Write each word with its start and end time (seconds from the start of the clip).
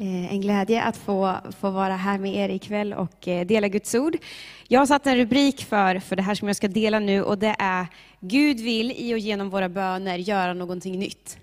Eh, 0.00 0.32
en 0.32 0.40
glädje 0.40 0.82
att 0.82 0.96
få, 0.96 1.36
få 1.60 1.70
vara 1.70 1.96
här 1.96 2.18
med 2.18 2.34
er 2.34 2.48
ikväll 2.48 2.92
och 2.92 3.28
eh, 3.28 3.46
dela 3.46 3.68
Guds 3.68 3.94
ord. 3.94 4.16
Jag 4.68 4.80
har 4.80 4.86
satt 4.86 5.06
en 5.06 5.16
rubrik 5.16 5.64
för, 5.64 5.98
för 5.98 6.16
det 6.16 6.22
här 6.22 6.34
som 6.34 6.48
jag 6.48 6.56
ska 6.56 6.68
dela 6.68 6.98
nu 6.98 7.22
och 7.22 7.38
det 7.38 7.56
är 7.58 7.86
Gud 8.20 8.60
vill 8.60 8.92
i 8.96 9.14
och 9.14 9.18
genom 9.18 9.50
våra 9.50 9.68
böner 9.68 10.18
göra 10.18 10.54
någonting 10.54 10.98
nytt. 10.98 11.38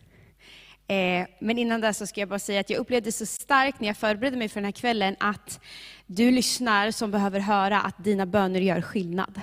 Eh, 0.87 1.28
men 1.39 1.57
innan 1.57 1.81
det 1.81 1.94
så 1.94 2.07
ska 2.07 2.19
jag 2.19 2.29
bara 2.29 2.39
säga 2.39 2.60
att 2.60 2.69
jag 2.69 2.79
upplevde 2.79 3.12
så 3.12 3.26
starkt 3.26 3.79
när 3.79 3.87
jag 3.87 3.97
förberedde 3.97 4.37
mig 4.37 4.49
för 4.49 4.60
den 4.60 4.65
här 4.65 4.72
kvällen 4.72 5.15
att 5.19 5.60
du 6.06 6.31
lyssnar 6.31 6.92
som 6.92 7.12
behöver 7.12 7.40
höra 7.40 7.81
att 7.81 8.03
dina 8.03 8.26
böner 8.26 8.62
gör 8.62 8.81
skillnad. 8.81 9.42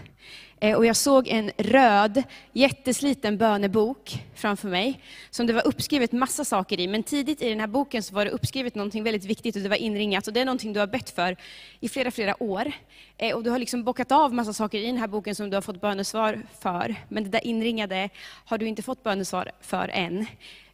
Eh, 0.63 0.77
och 0.77 0.87
jag 0.87 0.97
såg 0.97 1.29
en 1.29 1.51
röd, 1.57 2.23
jättesliten 2.53 3.39
bönebok 3.39 4.25
framför 4.35 4.69
mig, 4.69 5.01
som 5.31 5.47
det 5.47 5.53
var 5.53 5.67
uppskrivet 5.67 6.13
massa 6.13 6.45
saker 6.45 6.81
i. 6.81 6.89
Men 6.89 7.03
tidigt 7.03 7.43
i 7.43 7.49
den 7.49 7.61
här 7.61 7.67
boken 7.67 8.03
så 8.03 8.15
var 8.15 8.25
det 8.25 8.31
uppskrivet 8.31 8.75
någonting 8.75 9.03
väldigt 9.05 9.25
viktigt 9.25 9.57
och 9.57 9.63
det 9.63 9.69
var 9.69 9.77
inringat. 9.77 10.27
Och 10.27 10.33
det 10.33 10.41
är 10.41 10.45
någonting 10.45 10.73
du 10.73 10.81
har 10.81 10.87
bett 10.87 11.11
för 11.11 11.37
i 11.81 11.89
flera, 11.89 12.11
flera 12.11 12.43
år. 12.43 12.73
Eh, 13.19 13.37
och 13.37 13.43
du 13.43 13.51
har 13.51 13.59
liksom 13.59 13.85
bockat 13.85 14.13
av 14.13 14.35
massa 14.35 14.53
saker 14.53 14.79
i 14.79 14.87
den 14.87 14.97
här 14.97 15.07
boken 15.07 15.35
som 15.35 15.51
du 15.51 15.57
har 15.57 15.63
fått 15.63 15.81
bönesvar 15.81 16.43
för. 16.61 16.95
Men 17.09 17.25
det 17.25 17.31
där 17.31 17.47
inringade 17.47 18.09
har 18.45 18.59
du 18.59 18.67
inte 18.67 18.83
fått 18.83 19.03
bönesvar 19.03 19.51
för 19.61 19.89
än. 19.89 20.27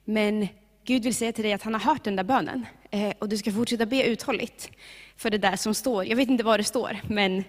Men 0.05 0.49
Gud 0.85 1.03
vill 1.03 1.15
säga 1.15 1.33
till 1.33 1.45
dig 1.45 1.53
att 1.53 1.63
han 1.63 1.75
har 1.75 1.81
hört 1.81 2.05
den 2.05 2.17
där 2.17 2.25
bönen. 2.25 2.67
Eh, 2.91 3.13
och 3.19 3.29
du 3.29 3.37
ska 3.37 3.53
fortsätta 3.53 3.87
be 3.87 4.03
uthålligt 4.03 4.71
för 5.17 5.31
det 5.31 5.39
där 5.39 5.57
som 5.57 5.75
står. 5.75 6.07
Jag 6.07 6.17
vet 6.17 6.29
inte 6.29 6.45
vad 6.45 6.61
det 6.61 6.65
står, 6.65 6.99
men 7.07 7.45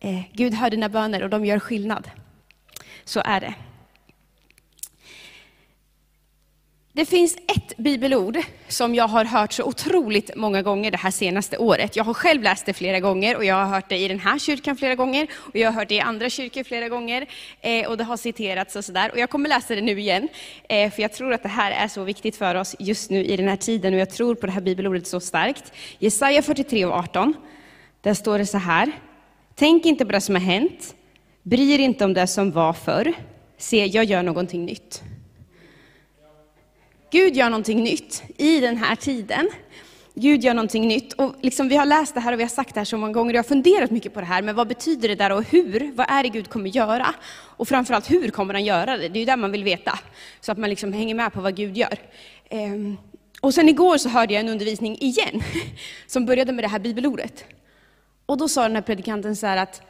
eh, 0.00 0.22
Gud 0.32 0.54
hör 0.54 0.70
dina 0.70 0.88
böner 0.88 1.22
och 1.22 1.30
de 1.30 1.44
gör 1.44 1.58
skillnad. 1.58 2.10
Så 3.04 3.22
är 3.24 3.40
det. 3.40 3.54
Det 6.96 7.06
finns 7.06 7.36
ett 7.36 7.76
bibelord 7.76 8.38
som 8.68 8.94
jag 8.94 9.08
har 9.08 9.24
hört 9.24 9.52
så 9.52 9.64
otroligt 9.64 10.36
många 10.36 10.62
gånger 10.62 10.90
det 10.90 10.96
här 10.96 11.10
senaste 11.10 11.58
året. 11.58 11.96
Jag 11.96 12.04
har 12.04 12.14
själv 12.14 12.42
läst 12.42 12.66
det 12.66 12.72
flera 12.72 13.00
gånger 13.00 13.36
och 13.36 13.44
jag 13.44 13.54
har 13.54 13.66
hört 13.66 13.88
det 13.88 13.96
i 13.96 14.08
den 14.08 14.18
här 14.18 14.38
kyrkan 14.38 14.76
flera 14.76 14.94
gånger 14.94 15.28
och 15.34 15.56
jag 15.56 15.68
har 15.68 15.72
hört 15.72 15.88
det 15.88 15.94
i 15.94 16.00
andra 16.00 16.30
kyrkor 16.30 16.64
flera 16.64 16.88
gånger 16.88 17.26
eh, 17.60 17.88
och 17.88 17.96
det 17.96 18.04
har 18.04 18.16
citerats 18.16 18.76
och 18.76 18.84
sådär. 18.84 19.10
Och 19.12 19.18
jag 19.18 19.30
kommer 19.30 19.48
läsa 19.48 19.74
det 19.74 19.80
nu 19.80 20.00
igen, 20.00 20.28
eh, 20.68 20.90
för 20.90 21.02
jag 21.02 21.12
tror 21.12 21.32
att 21.32 21.42
det 21.42 21.48
här 21.48 21.70
är 21.70 21.88
så 21.88 22.04
viktigt 22.04 22.36
för 22.36 22.54
oss 22.54 22.76
just 22.78 23.10
nu 23.10 23.24
i 23.24 23.36
den 23.36 23.48
här 23.48 23.56
tiden 23.56 23.94
och 23.94 24.00
jag 24.00 24.10
tror 24.10 24.34
på 24.34 24.46
det 24.46 24.52
här 24.52 24.60
bibelordet 24.60 25.06
så 25.06 25.20
starkt. 25.20 25.72
Jesaja 25.98 26.42
43 26.42 26.84
och 26.84 26.94
18, 26.94 27.34
där 28.00 28.14
står 28.14 28.38
det 28.38 28.46
så 28.46 28.58
här. 28.58 28.92
Tänk 29.58 29.86
inte 29.86 30.04
på 30.04 30.12
det 30.12 30.20
som 30.20 30.34
har 30.34 30.42
hänt, 30.42 30.94
bry 31.42 31.72
er 31.72 31.78
inte 31.78 32.04
om 32.04 32.14
det 32.14 32.26
som 32.26 32.50
var 32.50 32.72
förr. 32.72 33.12
Se, 33.58 33.86
jag 33.86 34.04
gör 34.04 34.22
någonting 34.22 34.64
nytt. 34.64 35.02
Gud 37.10 37.36
gör 37.36 37.50
någonting 37.50 37.82
nytt 37.82 38.22
i 38.36 38.60
den 38.60 38.76
här 38.76 38.96
tiden. 38.96 39.50
Gud 40.14 40.44
gör 40.44 40.54
någonting 40.54 40.88
nytt. 40.88 41.12
Och 41.12 41.34
liksom, 41.40 41.68
vi 41.68 41.76
har 41.76 41.86
läst 41.86 42.14
det 42.14 42.20
här 42.20 42.32
och 42.32 42.38
vi 42.38 42.42
har 42.42 42.48
sagt 42.48 42.74
det 42.74 42.80
här 42.80 42.84
så 42.84 42.96
många 42.96 43.12
gånger, 43.12 43.34
jag 43.34 43.38
har 43.38 43.48
funderat 43.48 43.90
mycket 43.90 44.14
på 44.14 44.20
det 44.20 44.26
här, 44.26 44.42
men 44.42 44.54
vad 44.54 44.68
betyder 44.68 45.08
det 45.08 45.14
där 45.14 45.32
och 45.32 45.44
hur? 45.44 45.92
Vad 45.94 46.06
är 46.10 46.22
det 46.22 46.28
Gud 46.28 46.50
kommer 46.50 46.70
göra? 46.70 47.14
Och 47.32 47.68
framförallt, 47.68 48.10
hur 48.10 48.30
kommer 48.30 48.54
han 48.54 48.64
göra 48.64 48.96
det? 48.96 49.08
Det 49.08 49.18
är 49.18 49.20
ju 49.20 49.26
det 49.26 49.36
man 49.36 49.52
vill 49.52 49.64
veta, 49.64 49.98
så 50.40 50.52
att 50.52 50.58
man 50.58 50.70
liksom 50.70 50.92
hänger 50.92 51.14
med 51.14 51.32
på 51.32 51.40
vad 51.40 51.56
Gud 51.56 51.76
gör. 51.76 51.98
Ehm, 52.48 52.96
och 53.40 53.54
sen 53.54 53.68
igår 53.68 53.98
så 53.98 54.08
hörde 54.08 54.34
jag 54.34 54.40
en 54.40 54.48
undervisning 54.48 54.98
igen, 55.00 55.42
som 56.06 56.26
började 56.26 56.52
med 56.52 56.64
det 56.64 56.68
här 56.68 56.78
bibelordet. 56.78 57.44
Och 58.26 58.38
då 58.38 58.48
sa 58.48 58.62
den 58.62 58.74
här 58.74 58.82
predikanten 58.82 59.36
så 59.36 59.46
här 59.46 59.56
att 59.56 59.82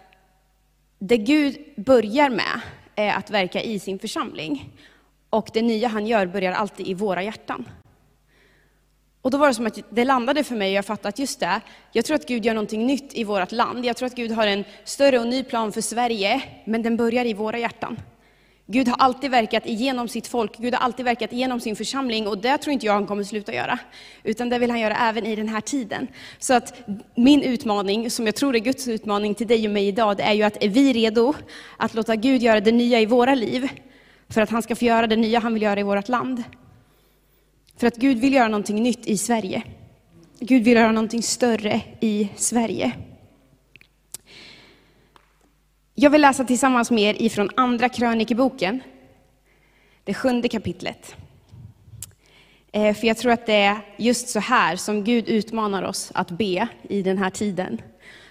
det 0.98 1.16
Gud 1.16 1.58
börjar 1.76 2.30
med 2.30 2.60
är 2.94 3.14
att 3.14 3.30
verka 3.30 3.62
i 3.62 3.78
sin 3.78 3.98
församling. 3.98 4.70
Och 5.30 5.50
det 5.52 5.62
nya 5.62 5.88
han 5.88 6.06
gör 6.06 6.26
börjar 6.26 6.52
alltid 6.52 6.86
i 6.86 6.94
våra 6.94 7.22
hjärtan. 7.22 7.68
Och 9.22 9.30
då 9.30 9.38
var 9.38 9.48
det 9.48 9.54
som 9.54 9.66
att 9.66 9.78
det 9.90 10.04
landade 10.04 10.44
för 10.44 10.56
mig 10.56 10.70
och 10.70 10.76
jag 10.76 10.84
fattade 10.84 11.08
att 11.08 11.18
just 11.18 11.40
det, 11.40 11.60
jag 11.92 12.04
tror 12.04 12.14
att 12.14 12.28
Gud 12.28 12.44
gör 12.44 12.54
någonting 12.54 12.86
nytt 12.86 13.14
i 13.14 13.24
vårt 13.24 13.52
land. 13.52 13.84
Jag 13.84 13.96
tror 13.96 14.06
att 14.06 14.14
Gud 14.14 14.30
har 14.30 14.46
en 14.46 14.64
större 14.84 15.18
och 15.18 15.26
ny 15.26 15.44
plan 15.44 15.72
för 15.72 15.80
Sverige, 15.80 16.42
men 16.64 16.82
den 16.82 16.96
börjar 16.96 17.24
i 17.24 17.34
våra 17.34 17.58
hjärtan. 17.58 17.96
Gud 18.68 18.88
har 18.88 18.96
alltid 18.96 19.30
verkat 19.30 19.66
igenom 19.66 20.08
sitt 20.08 20.26
folk, 20.26 20.58
Gud 20.58 20.74
har 20.74 20.80
alltid 20.80 21.04
verkat 21.04 21.32
igenom 21.32 21.60
sin 21.60 21.76
församling 21.76 22.28
och 22.28 22.38
det 22.38 22.58
tror 22.58 22.72
inte 22.72 22.86
jag 22.86 22.92
han 22.92 23.06
kommer 23.06 23.24
sluta 23.24 23.54
göra. 23.54 23.78
Utan 24.22 24.48
det 24.48 24.58
vill 24.58 24.70
han 24.70 24.80
göra 24.80 24.96
även 24.96 25.26
i 25.26 25.36
den 25.36 25.48
här 25.48 25.60
tiden. 25.60 26.08
Så 26.38 26.54
att 26.54 26.74
min 27.14 27.42
utmaning, 27.42 28.10
som 28.10 28.26
jag 28.26 28.34
tror 28.34 28.56
är 28.56 28.60
Guds 28.60 28.88
utmaning 28.88 29.34
till 29.34 29.46
dig 29.46 29.66
och 29.66 29.72
mig 29.72 29.88
idag, 29.88 30.16
det 30.16 30.22
är 30.22 30.32
ju 30.32 30.42
att 30.42 30.62
är 30.64 30.68
vi 30.68 30.92
redo 30.92 31.34
att 31.76 31.94
låta 31.94 32.16
Gud 32.16 32.42
göra 32.42 32.60
det 32.60 32.72
nya 32.72 33.00
i 33.00 33.06
våra 33.06 33.34
liv? 33.34 33.68
För 34.28 34.40
att 34.40 34.50
han 34.50 34.62
ska 34.62 34.76
få 34.76 34.84
göra 34.84 35.06
det 35.06 35.16
nya 35.16 35.40
han 35.40 35.54
vill 35.54 35.62
göra 35.62 35.80
i 35.80 35.82
vårt 35.82 36.08
land. 36.08 36.42
För 37.76 37.86
att 37.86 37.96
Gud 37.96 38.18
vill 38.18 38.34
göra 38.34 38.48
någonting 38.48 38.82
nytt 38.82 39.06
i 39.06 39.18
Sverige. 39.18 39.62
Gud 40.40 40.64
vill 40.64 40.76
göra 40.76 40.92
någonting 40.92 41.22
större 41.22 41.80
i 42.00 42.28
Sverige. 42.36 42.92
Jag 45.98 46.10
vill 46.10 46.20
läsa 46.20 46.44
tillsammans 46.44 46.90
med 46.90 47.02
er 47.02 47.22
ifrån 47.22 47.50
Andra 47.56 47.88
krönikeboken, 47.88 48.80
det 50.04 50.14
sjunde 50.14 50.48
kapitlet. 50.48 51.16
Eh, 52.72 52.94
för 52.94 53.06
jag 53.06 53.16
tror 53.16 53.32
att 53.32 53.46
det 53.46 53.54
är 53.54 53.76
just 53.96 54.28
så 54.28 54.40
här 54.40 54.76
som 54.76 55.04
Gud 55.04 55.28
utmanar 55.28 55.82
oss 55.82 56.10
att 56.14 56.30
be 56.30 56.68
i 56.82 57.02
den 57.02 57.18
här 57.18 57.30
tiden 57.30 57.80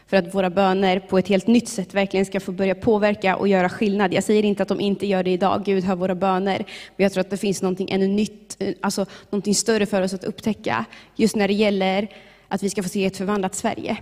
för 0.07 0.17
att 0.17 0.35
våra 0.35 0.49
böner 0.49 0.99
på 0.99 1.17
ett 1.17 1.27
helt 1.27 1.47
nytt 1.47 1.67
sätt 1.67 1.93
verkligen 1.93 2.25
ska 2.25 2.39
få 2.39 2.51
börja 2.51 2.75
påverka 2.75 3.35
och 3.35 3.47
göra 3.47 3.69
skillnad. 3.69 4.13
Jag 4.13 4.23
säger 4.23 4.45
inte 4.45 4.63
att 4.63 4.69
de 4.69 4.79
inte 4.79 5.07
gör 5.07 5.23
det 5.23 5.31
idag, 5.31 5.63
Gud 5.65 5.83
hör 5.83 5.95
våra 5.95 6.15
böner, 6.15 6.57
men 6.95 7.03
jag 7.03 7.13
tror 7.13 7.21
att 7.21 7.29
det 7.29 7.37
finns 7.37 7.61
någonting 7.61 7.91
ännu 7.91 8.07
nytt, 8.07 8.55
eh, 8.59 8.73
alltså 8.81 9.05
någonting 9.29 9.55
större 9.55 9.85
för 9.85 10.01
oss 10.01 10.13
att 10.13 10.23
upptäcka, 10.23 10.85
just 11.15 11.35
när 11.35 11.47
det 11.47 11.53
gäller 11.53 12.07
att 12.47 12.63
vi 12.63 12.69
ska 12.69 12.83
få 12.83 12.89
se 12.89 13.05
ett 13.05 13.17
förvandlat 13.17 13.55
Sverige. 13.55 13.97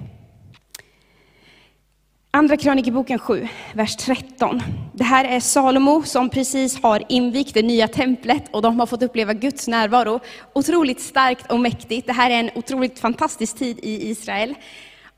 Andra 2.36 2.58
krönikeboken 2.58 3.20
7, 3.20 3.48
vers 3.74 3.96
13. 3.96 4.62
Det 4.94 5.04
här 5.04 5.26
är 5.26 5.40
Salomo 5.40 6.04
som 6.04 6.30
precis 6.30 6.82
har 6.82 7.04
invigt 7.10 7.54
det 7.54 7.62
nya 7.62 7.88
templet 7.88 8.44
och 8.52 8.62
de 8.62 8.80
har 8.80 8.86
fått 8.86 9.04
uppleva 9.04 9.34
Guds 9.34 9.68
närvaro. 9.68 10.20
Otroligt 10.54 11.02
starkt 11.02 11.52
och 11.52 11.60
mäktigt. 11.60 12.08
Det 12.08 12.14
här 12.14 12.30
är 12.30 12.40
en 12.40 12.50
otroligt 12.56 13.00
fantastisk 13.00 13.58
tid 13.58 13.80
i 13.84 14.10
Israel. 14.10 14.56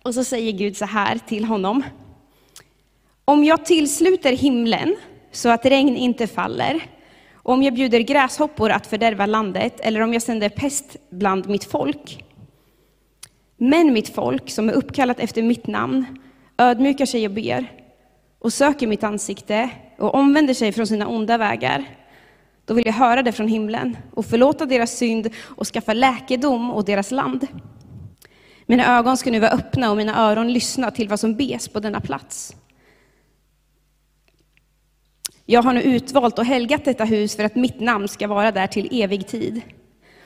Och 0.03 0.13
så 0.13 0.23
säger 0.23 0.51
Gud 0.51 0.77
så 0.77 0.85
här 0.85 1.19
till 1.27 1.45
honom. 1.45 1.83
Om 3.25 3.43
jag 3.43 3.65
tillsluter 3.65 4.33
himlen 4.33 4.95
så 5.31 5.49
att 5.49 5.65
regn 5.65 5.95
inte 5.95 6.27
faller, 6.27 6.83
och 7.33 7.53
om 7.53 7.63
jag 7.63 7.73
bjuder 7.73 7.99
gräshoppor 7.99 8.69
att 8.69 8.87
fördärva 8.87 9.25
landet, 9.25 9.79
eller 9.79 10.01
om 10.01 10.13
jag 10.13 10.21
sänder 10.21 10.49
pest 10.49 10.95
bland 11.09 11.49
mitt 11.49 11.63
folk. 11.63 12.23
Men 13.57 13.93
mitt 13.93 14.15
folk, 14.15 14.49
som 14.49 14.69
är 14.69 14.73
uppkallat 14.73 15.19
efter 15.19 15.43
mitt 15.43 15.67
namn, 15.67 16.05
ödmjukar 16.57 17.05
sig 17.05 17.25
och 17.27 17.33
ber, 17.33 17.71
och 18.39 18.53
söker 18.53 18.87
mitt 18.87 19.03
ansikte, 19.03 19.69
och 19.97 20.15
omvänder 20.15 20.53
sig 20.53 20.71
från 20.71 20.87
sina 20.87 21.07
onda 21.07 21.37
vägar, 21.37 21.85
då 22.65 22.73
vill 22.73 22.85
jag 22.85 22.93
höra 22.93 23.23
det 23.23 23.31
från 23.31 23.47
himlen 23.47 23.97
och 24.13 24.25
förlåta 24.25 24.65
deras 24.65 24.97
synd 24.97 25.29
och 25.43 25.67
skaffa 25.67 25.93
läkedom 25.93 26.71
åt 26.71 26.85
deras 26.85 27.11
land. 27.11 27.47
Mina 28.65 28.97
ögon 28.97 29.17
ska 29.17 29.31
nu 29.31 29.39
vara 29.39 29.51
öppna 29.51 29.91
och 29.91 29.97
mina 29.97 30.29
öron 30.29 30.53
lyssna 30.53 30.91
till 30.91 31.09
vad 31.09 31.19
som 31.19 31.35
bes 31.35 31.67
på 31.67 31.79
denna 31.79 32.01
plats. 32.01 32.55
Jag 35.45 35.61
har 35.61 35.73
nu 35.73 35.81
utvalt 35.81 36.39
och 36.39 36.45
helgat 36.45 36.85
detta 36.85 37.05
hus 37.05 37.35
för 37.35 37.43
att 37.43 37.55
mitt 37.55 37.79
namn 37.79 38.07
ska 38.07 38.27
vara 38.27 38.51
där 38.51 38.67
till 38.67 39.01
evig 39.01 39.27
tid. 39.27 39.61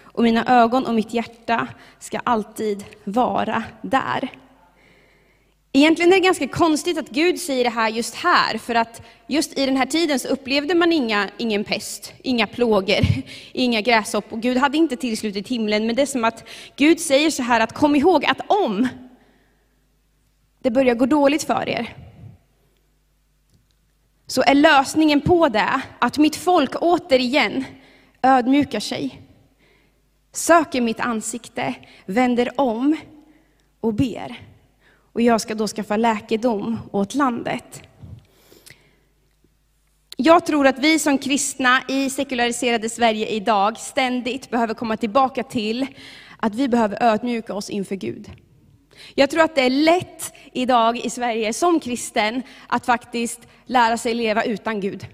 Och 0.01 0.23
mina 0.23 0.61
ögon 0.61 0.85
och 0.85 0.95
mitt 0.95 1.13
hjärta 1.13 1.67
ska 1.99 2.19
alltid 2.23 2.85
vara 3.03 3.63
där. 3.81 4.29
Egentligen 5.71 6.13
är 6.13 6.17
det 6.17 6.23
ganska 6.23 6.47
konstigt 6.47 6.97
att 6.97 7.09
Gud 7.09 7.39
säger 7.39 7.63
det 7.63 7.69
här 7.69 7.89
just 7.89 8.15
här, 8.15 8.57
för 8.57 8.75
att 8.75 9.01
just 9.27 9.57
i 9.57 9.65
den 9.65 9.77
här 9.77 9.85
tiden 9.85 10.19
så 10.19 10.27
upplevde 10.27 10.75
man 10.75 10.91
inga, 10.91 11.29
ingen 11.37 11.63
pest, 11.63 12.13
inga 12.23 12.47
plågor, 12.47 12.99
inga 13.53 13.81
gräshoppor. 13.81 14.37
Gud 14.37 14.57
hade 14.57 14.77
inte 14.77 14.95
tillslutit 14.95 15.47
himlen, 15.47 15.85
men 15.85 15.95
det 15.95 16.01
är 16.01 16.05
som 16.05 16.25
att 16.25 16.49
Gud 16.75 16.99
säger 16.99 17.29
så 17.29 17.43
här 17.43 17.59
att 17.59 17.73
kom 17.73 17.95
ihåg 17.95 18.25
att 18.25 18.41
om 18.47 18.87
det 20.61 20.71
börjar 20.71 20.95
gå 20.95 21.05
dåligt 21.05 21.43
för 21.43 21.69
er, 21.69 21.95
så 24.27 24.41
är 24.41 24.53
lösningen 24.53 25.21
på 25.21 25.49
det 25.49 25.81
att 25.99 26.17
mitt 26.17 26.35
folk 26.35 26.75
återigen 26.81 27.65
ödmjukar 28.21 28.79
sig, 28.79 29.21
söker 30.33 30.81
mitt 30.81 30.99
ansikte, 30.99 31.73
vänder 32.05 32.59
om 32.59 32.97
och 33.81 33.93
ber 33.93 34.48
och 35.13 35.21
jag 35.21 35.41
ska 35.41 35.55
då 35.55 35.67
skaffa 35.67 35.97
läkedom 35.97 36.79
åt 36.91 37.15
landet. 37.15 37.83
Jag 40.17 40.45
tror 40.45 40.67
att 40.67 40.79
vi 40.79 40.99
som 40.99 41.17
kristna 41.17 41.81
i 41.87 42.09
sekulariserade 42.09 42.89
Sverige 42.89 43.27
idag 43.27 43.77
ständigt 43.77 44.49
behöver 44.49 44.73
komma 44.73 44.97
tillbaka 44.97 45.43
till 45.43 45.87
att 46.37 46.55
vi 46.55 46.67
behöver 46.67 47.03
ödmjuka 47.03 47.53
oss 47.53 47.69
inför 47.69 47.95
Gud. 47.95 48.31
Jag 49.15 49.29
tror 49.29 49.41
att 49.41 49.55
det 49.55 49.61
är 49.61 49.69
lätt 49.69 50.33
idag 50.53 50.97
i 50.97 51.09
Sverige 51.09 51.53
som 51.53 51.79
kristen 51.79 52.43
att 52.67 52.85
faktiskt 52.85 53.39
lära 53.65 53.97
sig 53.97 54.13
leva 54.13 54.43
utan 54.43 54.79
Gud. 54.79 55.07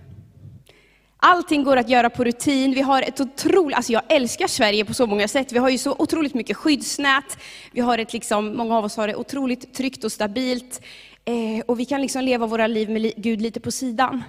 Allting 1.28 1.64
går 1.64 1.78
att 1.78 1.90
göra 1.90 2.10
på 2.10 2.24
rutin. 2.24 2.74
Vi 2.74 2.82
har 2.82 3.02
ett 3.02 3.22
otroligt, 3.22 3.78
alltså 3.78 3.94
jag 3.94 4.02
älskar 4.10 4.48
Sverige 4.48 4.86
på 4.86 4.94
så 4.94 5.08
många 5.08 5.28
sätt. 5.28 5.52
Vi 5.52 5.58
har 5.58 5.70
ju 5.70 5.78
så 5.78 5.96
otroligt 6.00 6.34
mycket 6.34 6.58
skyddsnät. 6.58 7.38
Vi 7.72 7.82
har 7.82 7.98
ett, 7.98 8.14
liksom, 8.14 8.58
många 8.58 8.78
av 8.78 8.86
oss 8.86 8.98
har 8.98 9.08
det 9.08 9.16
otroligt 9.16 9.74
tryggt 9.74 10.04
och 10.04 10.12
stabilt. 10.12 10.82
Eh, 11.26 11.66
och 11.66 11.80
vi 11.80 11.86
kan 11.86 12.02
liksom 12.02 12.24
leva 12.24 12.48
våra 12.48 12.68
liv 12.68 12.90
med 12.90 13.14
Gud 13.16 13.42
lite 13.42 13.60
på 13.60 13.72
sidan. 13.72 14.24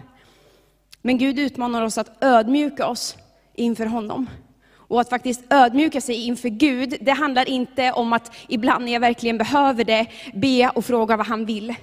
Men 1.03 1.19
Gud 1.19 1.39
utmanar 1.39 1.83
oss 1.83 1.99
att 1.99 2.25
ödmjuka 2.25 2.87
oss 2.87 3.17
inför 3.55 3.87
honom. 3.87 4.31
Och 4.77 5.01
att 5.01 5.11
faktiskt 5.11 5.45
ödmjuka 5.51 6.01
sig 6.01 6.27
inför 6.27 6.49
Gud, 6.49 6.97
det 7.01 7.13
handlar 7.13 7.49
inte 7.49 7.93
om 7.93 8.13
att 8.13 8.37
ibland 8.49 8.85
när 8.85 8.93
jag 8.93 9.01
verkligen 9.01 9.39
behöver 9.39 9.85
det, 9.85 10.07
be 10.35 10.71
och 10.75 10.85
fråga 10.85 11.17
vad 11.17 11.27
han 11.27 11.45
vill. 11.45 11.75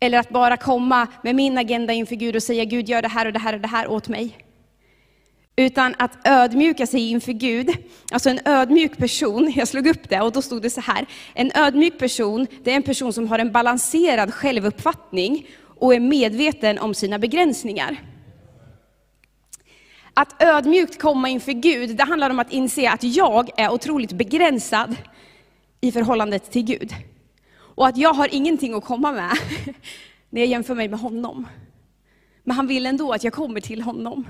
Eller 0.00 0.18
att 0.18 0.28
bara 0.28 0.56
komma 0.56 1.06
med 1.22 1.34
min 1.34 1.58
agenda 1.58 1.92
inför 1.92 2.16
Gud 2.16 2.36
och 2.36 2.42
säga 2.42 2.64
Gud 2.64 2.88
gör 2.88 3.02
det 3.02 3.08
här 3.08 3.26
och 3.26 3.32
det 3.32 3.38
här 3.38 3.54
och 3.54 3.60
det 3.60 3.68
här 3.68 3.88
åt 3.88 4.08
mig. 4.08 4.38
Utan 5.56 5.94
att 5.98 6.18
ödmjuka 6.24 6.86
sig 6.86 7.10
inför 7.10 7.32
Gud, 7.32 7.70
alltså 8.12 8.30
en 8.30 8.40
ödmjuk 8.44 8.96
person, 8.96 9.52
jag 9.56 9.68
slog 9.68 9.86
upp 9.86 10.08
det 10.08 10.20
och 10.20 10.32
då 10.32 10.42
stod 10.42 10.62
det 10.62 10.70
så 10.70 10.80
här, 10.80 11.06
en 11.34 11.50
ödmjuk 11.54 11.98
person, 11.98 12.46
det 12.64 12.72
är 12.72 12.76
en 12.76 12.82
person 12.82 13.12
som 13.12 13.28
har 13.28 13.38
en 13.38 13.52
balanserad 13.52 14.34
självuppfattning 14.34 15.46
och 15.78 15.94
är 15.94 16.00
medveten 16.00 16.78
om 16.78 16.94
sina 16.94 17.18
begränsningar. 17.18 17.96
Att 20.14 20.42
ödmjukt 20.42 21.00
komma 21.00 21.28
inför 21.28 21.52
Gud, 21.52 21.96
det 21.96 22.04
handlar 22.04 22.30
om 22.30 22.38
att 22.38 22.52
inse 22.52 22.90
att 22.90 23.02
jag 23.02 23.50
är 23.56 23.72
otroligt 23.72 24.12
begränsad 24.12 24.96
i 25.80 25.92
förhållandet 25.92 26.50
till 26.50 26.62
Gud. 26.62 26.94
Och 27.76 27.86
att 27.86 27.96
jag 27.96 28.14
har 28.14 28.34
ingenting 28.34 28.74
att 28.74 28.84
komma 28.84 29.12
med 29.12 29.36
när 30.30 30.40
jag 30.40 30.48
jämför 30.48 30.74
mig 30.74 30.88
med 30.88 31.00
honom. 31.00 31.46
Men 32.44 32.56
han 32.56 32.66
vill 32.66 32.86
ändå 32.86 33.12
att 33.12 33.24
jag 33.24 33.32
kommer 33.32 33.60
till 33.60 33.82
honom. 33.82 34.28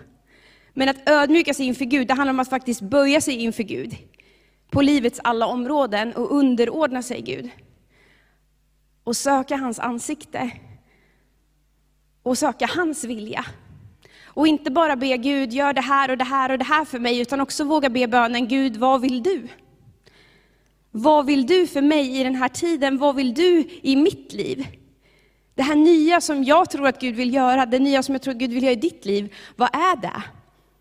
Men 0.74 0.88
att 0.88 1.08
ödmjuka 1.08 1.54
sig 1.54 1.66
inför 1.66 1.84
Gud, 1.84 2.08
det 2.08 2.14
handlar 2.14 2.32
om 2.32 2.40
att 2.40 2.50
faktiskt 2.50 2.80
böja 2.80 3.20
sig 3.20 3.34
inför 3.34 3.62
Gud. 3.62 3.96
På 4.70 4.82
livets 4.82 5.20
alla 5.24 5.46
områden 5.46 6.12
och 6.12 6.30
underordna 6.36 7.02
sig 7.02 7.20
Gud. 7.20 7.50
Och 9.04 9.16
söka 9.16 9.56
hans 9.56 9.78
ansikte. 9.78 10.50
Och 12.22 12.38
söka 12.38 12.66
hans 12.66 13.04
vilja. 13.04 13.44
Och 14.24 14.46
inte 14.46 14.70
bara 14.70 14.96
be 14.96 15.16
Gud, 15.16 15.52
gör 15.52 15.72
det 15.72 15.80
här 15.80 16.10
och 16.10 16.18
det 16.18 16.24
här 16.24 16.50
och 16.50 16.58
det 16.58 16.64
här 16.64 16.84
för 16.84 16.98
mig, 16.98 17.20
utan 17.20 17.40
också 17.40 17.64
våga 17.64 17.88
be 17.88 18.08
bönen, 18.08 18.48
Gud, 18.48 18.76
vad 18.76 19.00
vill 19.00 19.22
du? 19.22 19.48
Vad 20.98 21.26
vill 21.26 21.46
du 21.46 21.66
för 21.66 21.82
mig 21.82 22.20
i 22.20 22.24
den 22.24 22.34
här 22.34 22.48
tiden? 22.48 22.98
Vad 22.98 23.16
vill 23.16 23.34
du 23.34 23.68
i 23.82 23.96
mitt 23.96 24.32
liv? 24.32 24.66
Det 25.54 25.62
här 25.62 25.74
nya 25.74 26.20
som 26.20 26.44
jag 26.44 26.70
tror 26.70 26.86
att 26.86 27.00
Gud 27.00 27.14
vill 27.14 27.34
göra, 27.34 27.66
det 27.66 27.78
nya 27.78 28.02
som 28.02 28.14
jag 28.14 28.22
tror 28.22 28.34
att 28.34 28.40
Gud 28.40 28.50
vill 28.50 28.62
göra 28.62 28.72
i 28.72 28.76
ditt 28.76 29.04
liv, 29.04 29.34
vad 29.56 29.68
är 29.74 29.96
det? 29.96 30.22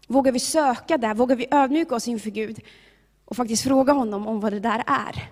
Vågar 0.08 0.32
vi 0.32 0.40
söka 0.40 0.98
det? 0.98 1.14
Vågar 1.14 1.36
vi 1.36 1.48
ödmjuka 1.52 1.96
oss 1.96 2.08
inför 2.08 2.30
Gud? 2.30 2.60
Och 3.26 3.36
faktiskt 3.36 3.64
fråga 3.64 3.94
honom 3.94 4.28
om 4.28 4.40
vad 4.40 4.54
det 4.54 4.60
där 4.60 4.84
är. 4.88 5.30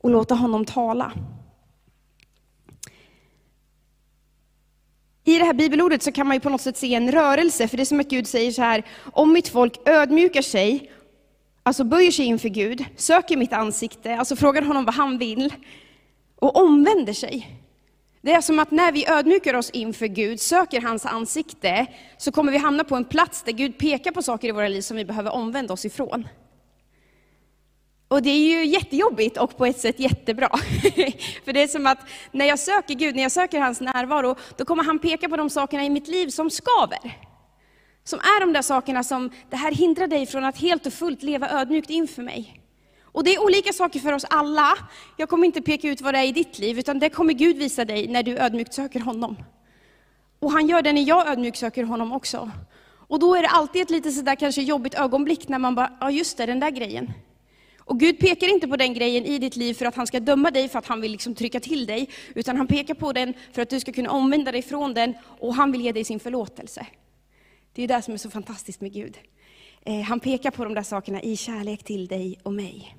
Och 0.00 0.10
låta 0.10 0.34
honom 0.34 0.64
tala. 0.64 1.12
I 5.24 5.38
det 5.38 5.44
här 5.44 5.54
bibelordet 5.54 6.02
så 6.02 6.12
kan 6.12 6.26
man 6.26 6.36
ju 6.36 6.40
på 6.40 6.50
något 6.50 6.60
sätt 6.60 6.76
se 6.76 6.94
en 6.94 7.12
rörelse, 7.12 7.68
för 7.68 7.76
det 7.76 7.82
är 7.82 7.84
som 7.84 8.00
att 8.00 8.08
Gud 8.08 8.26
säger 8.26 8.52
så 8.52 8.62
här, 8.62 8.86
om 9.12 9.32
mitt 9.32 9.48
folk 9.48 9.88
ödmjukar 9.88 10.42
sig, 10.42 10.90
alltså 11.70 11.84
böjer 11.84 12.10
sig 12.10 12.24
inför 12.24 12.48
Gud, 12.48 12.84
söker 12.96 13.36
mitt 13.36 13.52
ansikte, 13.52 14.16
alltså 14.16 14.36
frågar 14.36 14.62
honom 14.62 14.84
vad 14.84 14.94
han 14.94 15.18
vill, 15.18 15.54
och 16.38 16.56
omvänder 16.56 17.12
sig. 17.12 17.60
Det 18.20 18.32
är 18.32 18.40
som 18.40 18.58
att 18.58 18.70
när 18.70 18.92
vi 18.92 19.08
ödmjukar 19.08 19.54
oss 19.54 19.70
inför 19.70 20.06
Gud, 20.06 20.40
söker 20.40 20.80
hans 20.80 21.06
ansikte, 21.06 21.86
så 22.18 22.32
kommer 22.32 22.52
vi 22.52 22.58
hamna 22.58 22.84
på 22.84 22.96
en 22.96 23.04
plats 23.04 23.42
där 23.42 23.52
Gud 23.52 23.78
pekar 23.78 24.10
på 24.10 24.22
saker 24.22 24.48
i 24.48 24.52
våra 24.52 24.68
liv 24.68 24.80
som 24.80 24.96
vi 24.96 25.04
behöver 25.04 25.30
omvända 25.30 25.74
oss 25.74 25.84
ifrån. 25.84 26.28
Och 28.08 28.22
det 28.22 28.30
är 28.30 28.38
ju 28.38 28.64
jättejobbigt 28.64 29.36
och 29.36 29.56
på 29.56 29.66
ett 29.66 29.80
sätt 29.80 30.00
jättebra. 30.00 30.48
För 31.44 31.52
det 31.52 31.62
är 31.62 31.68
som 31.68 31.86
att 31.86 31.98
när 32.32 32.44
jag 32.46 32.58
söker 32.58 32.94
Gud, 32.94 33.14
när 33.14 33.22
jag 33.22 33.32
söker 33.32 33.60
hans 33.60 33.80
närvaro, 33.80 34.36
då 34.56 34.64
kommer 34.64 34.84
han 34.84 34.98
peka 34.98 35.28
på 35.28 35.36
de 35.36 35.50
sakerna 35.50 35.84
i 35.84 35.90
mitt 35.90 36.08
liv 36.08 36.28
som 36.28 36.50
skaver. 36.50 37.29
Som 38.10 38.18
är 38.18 38.40
de 38.40 38.52
där 38.52 38.62
sakerna 38.62 39.02
som, 39.04 39.30
det 39.50 39.56
här 39.56 39.72
hindrar 39.72 40.06
dig 40.06 40.26
från 40.26 40.44
att 40.44 40.58
helt 40.58 40.86
och 40.86 40.92
fullt 40.92 41.22
leva 41.22 41.50
ödmjukt 41.50 41.90
inför 41.90 42.22
mig. 42.22 42.60
Och 43.02 43.24
det 43.24 43.34
är 43.34 43.44
olika 43.44 43.72
saker 43.72 44.00
för 44.00 44.12
oss 44.12 44.24
alla. 44.30 44.78
Jag 45.16 45.28
kommer 45.28 45.46
inte 45.46 45.62
peka 45.62 45.88
ut 45.88 46.00
vad 46.00 46.14
det 46.14 46.18
är 46.18 46.24
i 46.24 46.32
ditt 46.32 46.58
liv, 46.58 46.78
utan 46.78 46.98
det 46.98 47.10
kommer 47.10 47.32
Gud 47.32 47.56
visa 47.56 47.84
dig 47.84 48.08
när 48.08 48.22
du 48.22 48.38
ödmjukt 48.38 48.74
söker 48.74 49.00
honom. 49.00 49.36
Och 50.38 50.52
han 50.52 50.68
gör 50.68 50.82
det 50.82 50.92
när 50.92 51.08
jag 51.08 51.28
ödmjukt 51.28 51.58
söker 51.58 51.84
honom 51.84 52.12
också. 52.12 52.50
Och 53.08 53.18
då 53.18 53.34
är 53.34 53.42
det 53.42 53.48
alltid 53.48 53.82
ett 53.82 53.90
lite 53.90 54.10
sådär 54.10 54.34
kanske 54.34 54.62
jobbigt 54.62 54.94
ögonblick 54.94 55.48
när 55.48 55.58
man 55.58 55.74
bara, 55.74 55.92
ja 56.00 56.10
just 56.10 56.36
det, 56.36 56.46
den 56.46 56.60
där 56.60 56.70
grejen. 56.70 57.12
Och 57.78 58.00
Gud 58.00 58.18
pekar 58.18 58.48
inte 58.48 58.68
på 58.68 58.76
den 58.76 58.94
grejen 58.94 59.24
i 59.24 59.38
ditt 59.38 59.56
liv 59.56 59.74
för 59.74 59.86
att 59.86 59.94
han 59.94 60.06
ska 60.06 60.20
döma 60.20 60.50
dig, 60.50 60.68
för 60.68 60.78
att 60.78 60.86
han 60.86 61.00
vill 61.00 61.12
liksom 61.12 61.34
trycka 61.34 61.60
till 61.60 61.86
dig, 61.86 62.08
utan 62.34 62.56
han 62.56 62.66
pekar 62.66 62.94
på 62.94 63.12
den 63.12 63.34
för 63.52 63.62
att 63.62 63.70
du 63.70 63.80
ska 63.80 63.92
kunna 63.92 64.10
omvända 64.10 64.52
dig 64.52 64.62
från 64.62 64.94
den, 64.94 65.14
och 65.40 65.54
han 65.54 65.72
vill 65.72 65.80
ge 65.80 65.92
dig 65.92 66.04
sin 66.04 66.20
förlåtelse. 66.20 66.86
Det 67.80 67.84
är 67.84 67.88
det 67.88 68.02
som 68.02 68.14
är 68.14 68.18
så 68.18 68.30
fantastiskt 68.30 68.80
med 68.80 68.92
Gud. 68.92 69.18
Eh, 69.82 70.00
han 70.00 70.20
pekar 70.20 70.50
på 70.50 70.64
de 70.64 70.74
där 70.74 70.82
sakerna 70.82 71.22
i 71.22 71.36
kärlek 71.36 71.84
till 71.84 72.06
dig 72.06 72.38
och 72.42 72.52
mig. 72.52 72.96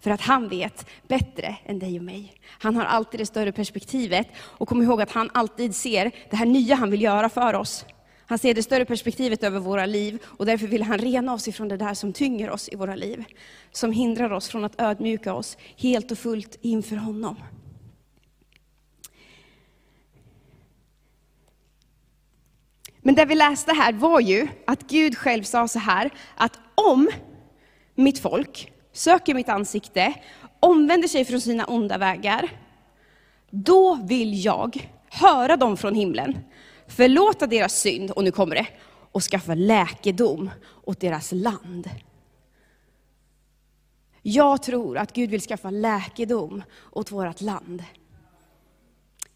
För 0.00 0.10
att 0.10 0.20
han 0.20 0.48
vet 0.48 0.86
bättre 1.08 1.56
än 1.64 1.78
dig 1.78 1.98
och 1.98 2.04
mig. 2.04 2.34
Han 2.46 2.76
har 2.76 2.84
alltid 2.84 3.20
det 3.20 3.26
större 3.26 3.52
perspektivet. 3.52 4.28
Och 4.38 4.68
kom 4.68 4.82
ihåg 4.82 5.02
att 5.02 5.10
han 5.10 5.30
alltid 5.34 5.74
ser 5.74 6.10
det 6.30 6.36
här 6.36 6.46
nya 6.46 6.74
han 6.74 6.90
vill 6.90 7.02
göra 7.02 7.28
för 7.28 7.54
oss. 7.54 7.84
Han 8.26 8.38
ser 8.38 8.54
det 8.54 8.62
större 8.62 8.84
perspektivet 8.84 9.44
över 9.44 9.60
våra 9.60 9.86
liv 9.86 10.18
och 10.24 10.46
därför 10.46 10.66
vill 10.66 10.82
han 10.82 10.98
rena 10.98 11.34
oss 11.34 11.48
ifrån 11.48 11.68
det 11.68 11.76
där 11.76 11.94
som 11.94 12.12
tynger 12.12 12.50
oss 12.50 12.68
i 12.72 12.76
våra 12.76 12.94
liv. 12.94 13.24
Som 13.72 13.92
hindrar 13.92 14.32
oss 14.32 14.48
från 14.48 14.64
att 14.64 14.80
ödmjuka 14.80 15.34
oss 15.34 15.56
helt 15.76 16.10
och 16.10 16.18
fullt 16.18 16.58
inför 16.60 16.96
honom. 16.96 17.36
Men 23.02 23.14
det 23.14 23.24
vi 23.24 23.34
läste 23.34 23.72
här 23.72 23.92
var 23.92 24.20
ju 24.20 24.48
att 24.66 24.88
Gud 24.88 25.18
själv 25.18 25.42
sa 25.42 25.68
så 25.68 25.78
här, 25.78 26.10
att 26.36 26.58
om 26.74 27.08
mitt 27.94 28.18
folk 28.18 28.72
söker 28.92 29.34
mitt 29.34 29.48
ansikte, 29.48 30.14
omvänder 30.60 31.08
sig 31.08 31.24
från 31.24 31.40
sina 31.40 31.64
onda 31.64 31.98
vägar, 31.98 32.50
då 33.50 33.94
vill 33.94 34.44
jag 34.44 34.88
höra 35.08 35.56
dem 35.56 35.76
från 35.76 35.94
himlen, 35.94 36.38
förlåta 36.86 37.46
deras 37.46 37.80
synd, 37.80 38.10
och 38.10 38.24
nu 38.24 38.30
kommer 38.30 38.54
det, 38.54 38.66
och 39.12 39.22
skaffa 39.22 39.54
läkedom 39.54 40.50
åt 40.84 41.00
deras 41.00 41.32
land. 41.32 41.90
Jag 44.22 44.62
tror 44.62 44.98
att 44.98 45.12
Gud 45.12 45.30
vill 45.30 45.40
skaffa 45.40 45.70
läkedom 45.70 46.62
åt 46.90 47.12
vårt 47.12 47.40
land. 47.40 47.84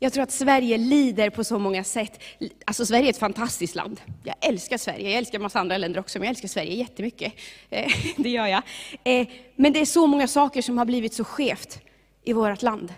Jag 0.05 0.13
tror 0.13 0.23
att 0.23 0.31
Sverige 0.31 0.79
lider 0.79 1.31
på 1.31 1.45
så 1.45 1.59
många 1.59 1.85
sätt. 1.85 2.23
Alltså 2.65 2.87
Sverige 2.87 3.07
är 3.07 3.11
ett 3.11 3.19
fantastiskt 3.19 3.75
land. 3.75 4.01
Jag 4.25 4.35
älskar 4.41 4.79
Sverige, 4.79 5.11
jag 5.11 5.19
älskar 5.19 5.39
en 5.39 5.43
massa 5.43 5.61
andra 5.61 5.79
länder 5.79 6.01
också, 6.01 6.19
men 6.19 6.27
jag 6.27 6.31
älskar 6.31 6.49
Sverige 6.49 6.75
jättemycket. 6.75 7.33
Eh, 7.71 7.93
det 8.17 8.31
gör 8.31 8.47
jag. 8.47 8.63
Eh, 9.05 9.27
men 9.57 9.73
det 9.73 9.81
är 9.81 9.85
så 9.85 10.07
många 10.07 10.29
saker 10.29 10.63
som 10.63 10.79
har 10.79 10.85
blivit 10.85 11.15
så 11.15 11.25
skevt 11.25 11.81
i 12.25 12.33
vårt 12.33 12.63
land. 12.63 12.95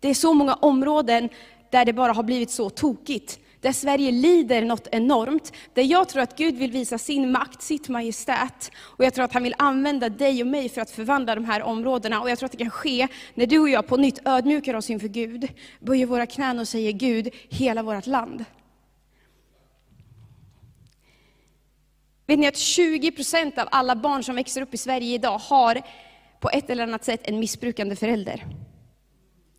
Det 0.00 0.08
är 0.08 0.14
så 0.14 0.34
många 0.34 0.54
områden 0.54 1.28
där 1.70 1.84
det 1.84 1.92
bara 1.92 2.12
har 2.12 2.22
blivit 2.22 2.50
så 2.50 2.70
tokigt 2.70 3.38
där 3.60 3.72
Sverige 3.72 4.10
lider 4.10 4.64
något 4.64 4.88
enormt, 4.92 5.52
där 5.74 5.82
jag 5.82 6.08
tror 6.08 6.22
att 6.22 6.36
Gud 6.36 6.54
vill 6.54 6.70
visa 6.70 6.98
sin 6.98 7.32
makt, 7.32 7.62
sitt 7.62 7.88
majestät. 7.88 8.70
Och 8.78 9.04
jag 9.04 9.14
tror 9.14 9.24
att 9.24 9.32
han 9.32 9.42
vill 9.42 9.54
använda 9.58 10.08
dig 10.08 10.42
och 10.42 10.46
mig 10.46 10.68
för 10.68 10.80
att 10.80 10.90
förvandla 10.90 11.34
de 11.34 11.44
här 11.44 11.62
områdena. 11.62 12.20
Och 12.20 12.30
jag 12.30 12.38
tror 12.38 12.46
att 12.46 12.52
det 12.52 12.58
kan 12.58 12.70
ske 12.70 13.08
när 13.34 13.46
du 13.46 13.58
och 13.58 13.68
jag 13.68 13.86
på 13.86 13.96
nytt 13.96 14.18
ödmjukar 14.24 14.74
oss 14.74 14.90
inför 14.90 15.08
Gud, 15.08 15.48
böjer 15.80 16.06
våra 16.06 16.26
knän 16.26 16.58
och 16.58 16.68
säger 16.68 16.92
Gud, 16.92 17.28
hela 17.48 17.82
vårt 17.82 18.06
land. 18.06 18.44
Vet 22.26 22.38
ni 22.38 22.46
att 22.46 22.56
20 22.56 23.12
% 23.12 23.58
av 23.58 23.68
alla 23.70 23.96
barn 23.96 24.24
som 24.24 24.36
växer 24.36 24.62
upp 24.62 24.74
i 24.74 24.76
Sverige 24.76 25.14
idag 25.14 25.38
har 25.38 25.82
på 26.40 26.50
ett 26.50 26.70
eller 26.70 26.82
annat 26.82 27.04
sätt 27.04 27.20
en 27.24 27.38
missbrukande 27.38 27.96
förälder. 27.96 28.46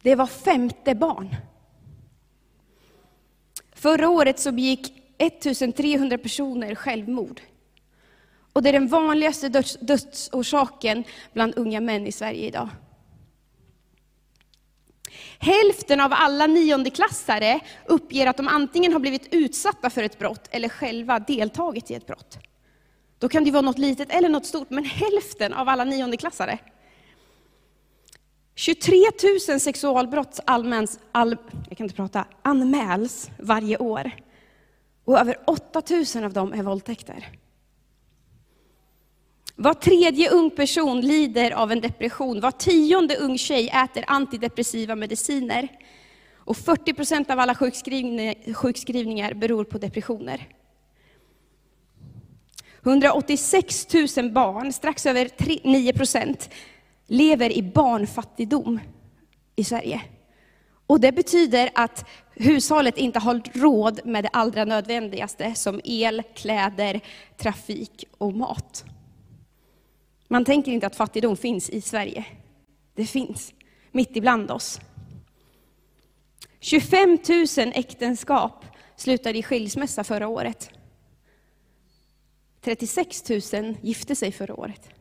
Det 0.02 0.16
var 0.16 0.28
femte 0.28 0.96
barn. 0.96 1.36
Förra 3.82 4.10
året 4.10 4.40
så 4.40 4.52
begick 4.52 4.94
1300 5.18 6.18
personer 6.18 6.76
självmord. 6.76 7.42
Och 8.54 8.64
det 8.64 8.70
är 8.70 8.74
den 8.74 8.88
vanligaste 8.88 9.50
döds, 9.50 9.78
dödsorsaken 9.82 11.04
bland 11.34 11.58
unga 11.58 11.82
män 11.82 12.08
i 12.08 12.12
Sverige 12.12 12.48
idag. 12.48 12.70
Hälften 15.40 16.00
av 16.00 16.12
alla 16.14 16.48
niondeklassare 16.48 17.60
uppger 17.86 18.28
att 18.28 18.38
de 18.38 18.48
antingen 18.48 18.94
har 18.94 19.00
blivit 19.00 19.28
utsatta 19.34 19.90
för 19.90 20.04
ett 20.04 20.20
brott 20.20 20.48
eller 20.52 20.70
själva 20.70 21.20
deltagit 21.20 21.92
i 21.92 21.94
ett 21.94 22.08
brott. 22.08 22.38
Då 23.20 23.30
kan 23.30 23.44
det 23.44 23.52
vara 23.52 23.62
något 23.62 23.78
litet 23.78 24.10
eller 24.12 24.30
något 24.30 24.46
stort, 24.46 24.70
men 24.70 24.86
hälften 24.86 25.54
av 25.54 25.70
alla 25.70 25.84
niondeklassare 25.84 26.60
23 28.56 28.98
000 29.50 29.60
sexualbrott 29.60 30.40
allmäns, 30.46 31.00
all, 31.12 31.38
jag 31.70 31.78
kan 31.78 31.86
inte 31.86 31.96
prata, 31.96 32.26
anmäls 32.42 33.30
varje 33.40 33.78
år. 33.78 34.12
Och 35.06 35.20
över 35.20 35.38
8000 35.46 36.24
av 36.24 36.34
dem 36.34 36.54
är 36.54 36.64
våldtäkter. 36.64 37.30
Var 39.56 39.74
tredje 39.74 40.30
ung 40.30 40.50
person 40.50 41.02
lider 41.02 41.52
av 41.52 41.72
en 41.72 41.82
depression. 41.82 42.40
Var 42.40 42.52
tionde 42.52 43.18
ung 43.18 43.38
tjej 43.38 43.70
äter 43.70 44.04
antidepressiva 44.08 44.96
mediciner. 44.96 45.68
Och 46.36 46.58
40 46.58 46.94
procent 46.94 47.30
av 47.30 47.40
alla 47.40 47.56
sjukskrivningar, 47.56 48.54
sjukskrivningar 48.54 49.34
beror 49.34 49.64
på 49.64 49.78
depressioner. 49.78 50.48
186 52.84 53.88
000 54.18 54.32
barn, 54.32 54.74
strax 54.74 55.06
över 55.06 55.30
9 55.64 55.94
procent, 55.94 56.50
lever 57.12 57.52
i 57.52 57.62
barnfattigdom 57.64 58.80
i 59.56 59.64
Sverige. 59.64 60.02
Och 60.88 61.00
det 61.00 61.12
betyder 61.12 61.70
att 61.76 62.06
hushållet 62.36 62.98
inte 62.98 63.20
har 63.20 63.42
råd 63.54 64.00
med 64.06 64.24
det 64.24 64.30
allra 64.30 64.66
nödvändigaste 64.66 65.56
som 65.56 65.82
el, 65.84 66.24
kläder, 66.36 67.02
trafik 67.38 68.06
och 68.18 68.34
mat. 68.34 68.86
Man 70.28 70.46
tänker 70.46 70.72
inte 70.72 70.88
att 70.88 70.96
fattigdom 70.96 71.38
finns 71.38 71.70
i 71.70 71.82
Sverige. 71.82 72.26
Det 72.96 73.06
finns 73.06 73.54
mitt 73.92 74.16
ibland 74.16 74.52
oss. 74.52 74.80
25 76.60 77.18
000 77.58 77.72
äktenskap 77.76 78.66
slutade 78.96 79.38
i 79.38 79.44
skilsmässa 79.44 80.04
förra 80.04 80.28
året. 80.28 80.70
36 82.62 83.30
000 83.30 83.76
gifte 83.82 84.16
sig 84.16 84.32
förra 84.32 84.56
året. 84.56 85.01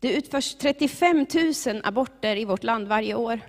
Det 0.00 0.12
utförs 0.12 0.54
35 0.54 1.26
000 1.66 1.80
aborter 1.84 2.36
i 2.36 2.44
vårt 2.44 2.64
land 2.64 2.88
varje 2.88 3.14
år. 3.14 3.40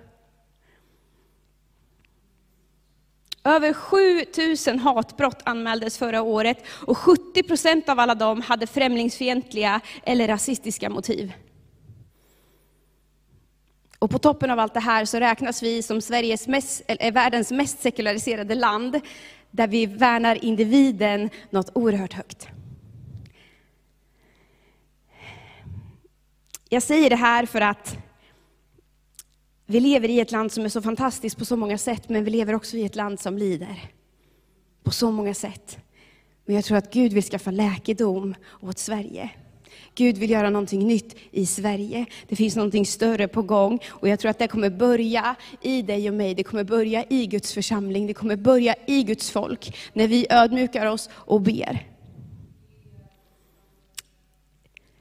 Över 3.44 3.74
7 3.74 4.26
000 4.68 4.80
hatbrott 4.80 5.42
anmäldes 5.44 5.98
förra 5.98 6.22
året 6.22 6.58
och 6.68 6.98
70 6.98 7.44
procent 7.44 7.90
av 7.90 8.00
alla 8.00 8.16
dem 8.16 8.42
hade 8.42 8.68
främlingsfientliga 8.68 9.82
eller 10.04 10.28
rasistiska 10.28 10.90
motiv. 10.90 11.34
Och 14.00 14.12
på 14.12 14.20
toppen 14.20 14.52
av 14.52 14.60
allt 14.60 14.74
det 14.74 14.80
här 14.80 15.06
så 15.06 15.20
räknas 15.20 15.64
vi 15.64 15.84
som 15.84 16.02
Sveriges 16.02 16.48
mest, 16.48 16.82
eller 16.88 17.12
världens 17.12 17.52
mest 17.52 17.82
sekulariserade 17.82 18.56
land, 18.56 19.00
där 19.52 19.68
vi 19.68 19.86
värnar 19.86 20.46
individen 20.46 21.30
något 21.50 21.70
oerhört 21.74 22.14
högt. 22.14 22.48
Jag 26.74 26.84
säger 26.84 27.10
det 27.10 27.16
här 27.16 27.46
för 27.46 27.62
att 27.62 27.98
vi 29.66 29.80
lever 29.80 30.10
i 30.10 30.20
ett 30.20 30.32
land 30.32 30.52
som 30.52 30.66
är 30.66 30.70
så 30.70 30.82
fantastiskt 30.82 31.38
på 31.38 31.46
så 31.46 31.56
många 31.56 31.78
sätt, 31.78 32.10
men 32.10 32.24
vi 32.24 32.32
lever 32.32 32.56
också 32.56 32.78
i 32.78 32.86
ett 32.86 32.96
land 32.96 33.20
som 33.20 33.38
lider. 33.38 33.92
På 34.84 34.92
så 34.92 35.12
många 35.12 35.34
sätt. 35.34 35.78
Men 36.46 36.56
jag 36.56 36.66
tror 36.66 36.78
att 36.78 36.94
Gud 36.94 37.14
vill 37.14 37.24
skaffa 37.24 37.52
läkedom 37.52 38.36
åt 38.62 38.78
Sverige. 38.78 39.30
Gud 39.96 40.18
vill 40.18 40.30
göra 40.30 40.50
någonting 40.50 40.88
nytt 40.88 41.16
i 41.32 41.46
Sverige. 41.46 42.06
Det 42.28 42.36
finns 42.36 42.56
någonting 42.56 42.86
större 42.86 43.28
på 43.28 43.42
gång 43.42 43.80
och 43.88 44.08
jag 44.08 44.20
tror 44.20 44.32
att 44.32 44.40
det 44.40 44.48
kommer 44.48 44.70
börja 44.70 45.36
i 45.62 45.82
dig 45.82 46.10
och 46.10 46.16
mig. 46.16 46.36
Det 46.36 46.44
kommer 46.44 46.64
börja 46.64 47.06
i 47.10 47.26
Guds 47.26 47.54
församling. 47.54 48.08
Det 48.08 48.14
kommer 48.14 48.36
börja 48.36 48.76
i 48.88 49.04
Guds 49.04 49.32
folk 49.32 49.78
när 49.94 50.08
vi 50.08 50.28
ödmjukar 50.30 50.86
oss 50.86 51.10
och 51.14 51.42
ber. 51.42 51.88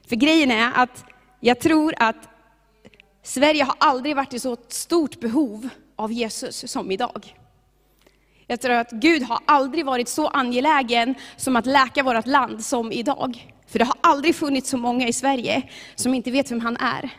För 0.07 0.15
grejen 0.15 0.51
är 0.51 0.71
att 0.75 1.05
jag 1.43 1.59
tror 1.59 1.93
att 1.97 2.29
Sverige 3.23 3.63
har 3.63 3.75
aldrig 3.77 4.15
varit 4.15 4.33
i 4.33 4.39
så 4.39 4.57
stort 4.67 5.19
behov 5.19 5.69
av 5.95 6.11
Jesus 6.11 6.71
som 6.71 6.91
idag. 6.91 7.35
Jag 8.47 8.61
tror 8.61 8.71
att 8.71 8.91
Gud 8.91 9.23
har 9.23 9.39
aldrig 9.45 9.85
varit 9.85 10.09
så 10.09 10.27
angelägen 10.27 11.15
som 11.37 11.55
att 11.55 11.65
läka 11.65 12.03
vårt 12.03 12.27
land 12.27 12.65
som 12.65 12.91
idag. 12.91 13.53
För 13.67 13.79
det 13.79 13.85
har 13.85 13.97
aldrig 14.01 14.35
funnits 14.35 14.69
så 14.69 14.77
många 14.77 15.07
i 15.07 15.13
Sverige 15.13 15.63
som 15.95 16.13
inte 16.13 16.31
vet 16.31 16.51
vem 16.51 16.59
han 16.59 16.77
är. 16.77 17.09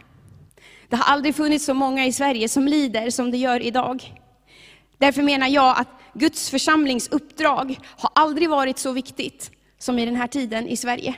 Det 0.88 0.96
har 0.96 1.14
aldrig 1.14 1.34
funnits 1.34 1.64
så 1.64 1.74
många 1.74 2.06
i 2.06 2.12
Sverige 2.12 2.48
som 2.48 2.68
lider 2.68 3.10
som 3.10 3.30
det 3.30 3.36
gör 3.36 3.62
idag. 3.62 4.14
Därför 4.98 5.22
menar 5.22 5.48
jag 5.48 5.78
att 5.78 5.88
Guds 6.14 6.50
församlings 6.50 7.08
uppdrag 7.08 7.78
har 7.98 8.10
aldrig 8.14 8.50
varit 8.50 8.78
så 8.78 8.92
viktigt 8.92 9.50
som 9.78 9.98
i 9.98 10.04
den 10.04 10.16
här 10.16 10.26
tiden 10.26 10.68
i 10.68 10.76
Sverige. 10.76 11.14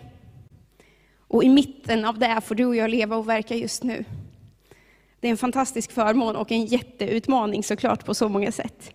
Och 1.34 1.44
i 1.44 1.48
mitten 1.48 2.04
av 2.04 2.18
det 2.18 2.40
får 2.44 2.54
du 2.54 2.64
och 2.64 2.76
jag 2.76 2.90
leva 2.90 3.16
och 3.16 3.28
verka 3.28 3.54
just 3.54 3.82
nu. 3.82 4.04
Det 5.20 5.28
är 5.28 5.30
en 5.30 5.36
fantastisk 5.36 5.92
förmån 5.92 6.36
och 6.36 6.52
en 6.52 6.66
jätteutmaning 6.66 7.62
såklart 7.62 8.04
på 8.04 8.14
så 8.14 8.28
många 8.28 8.52
sätt. 8.52 8.92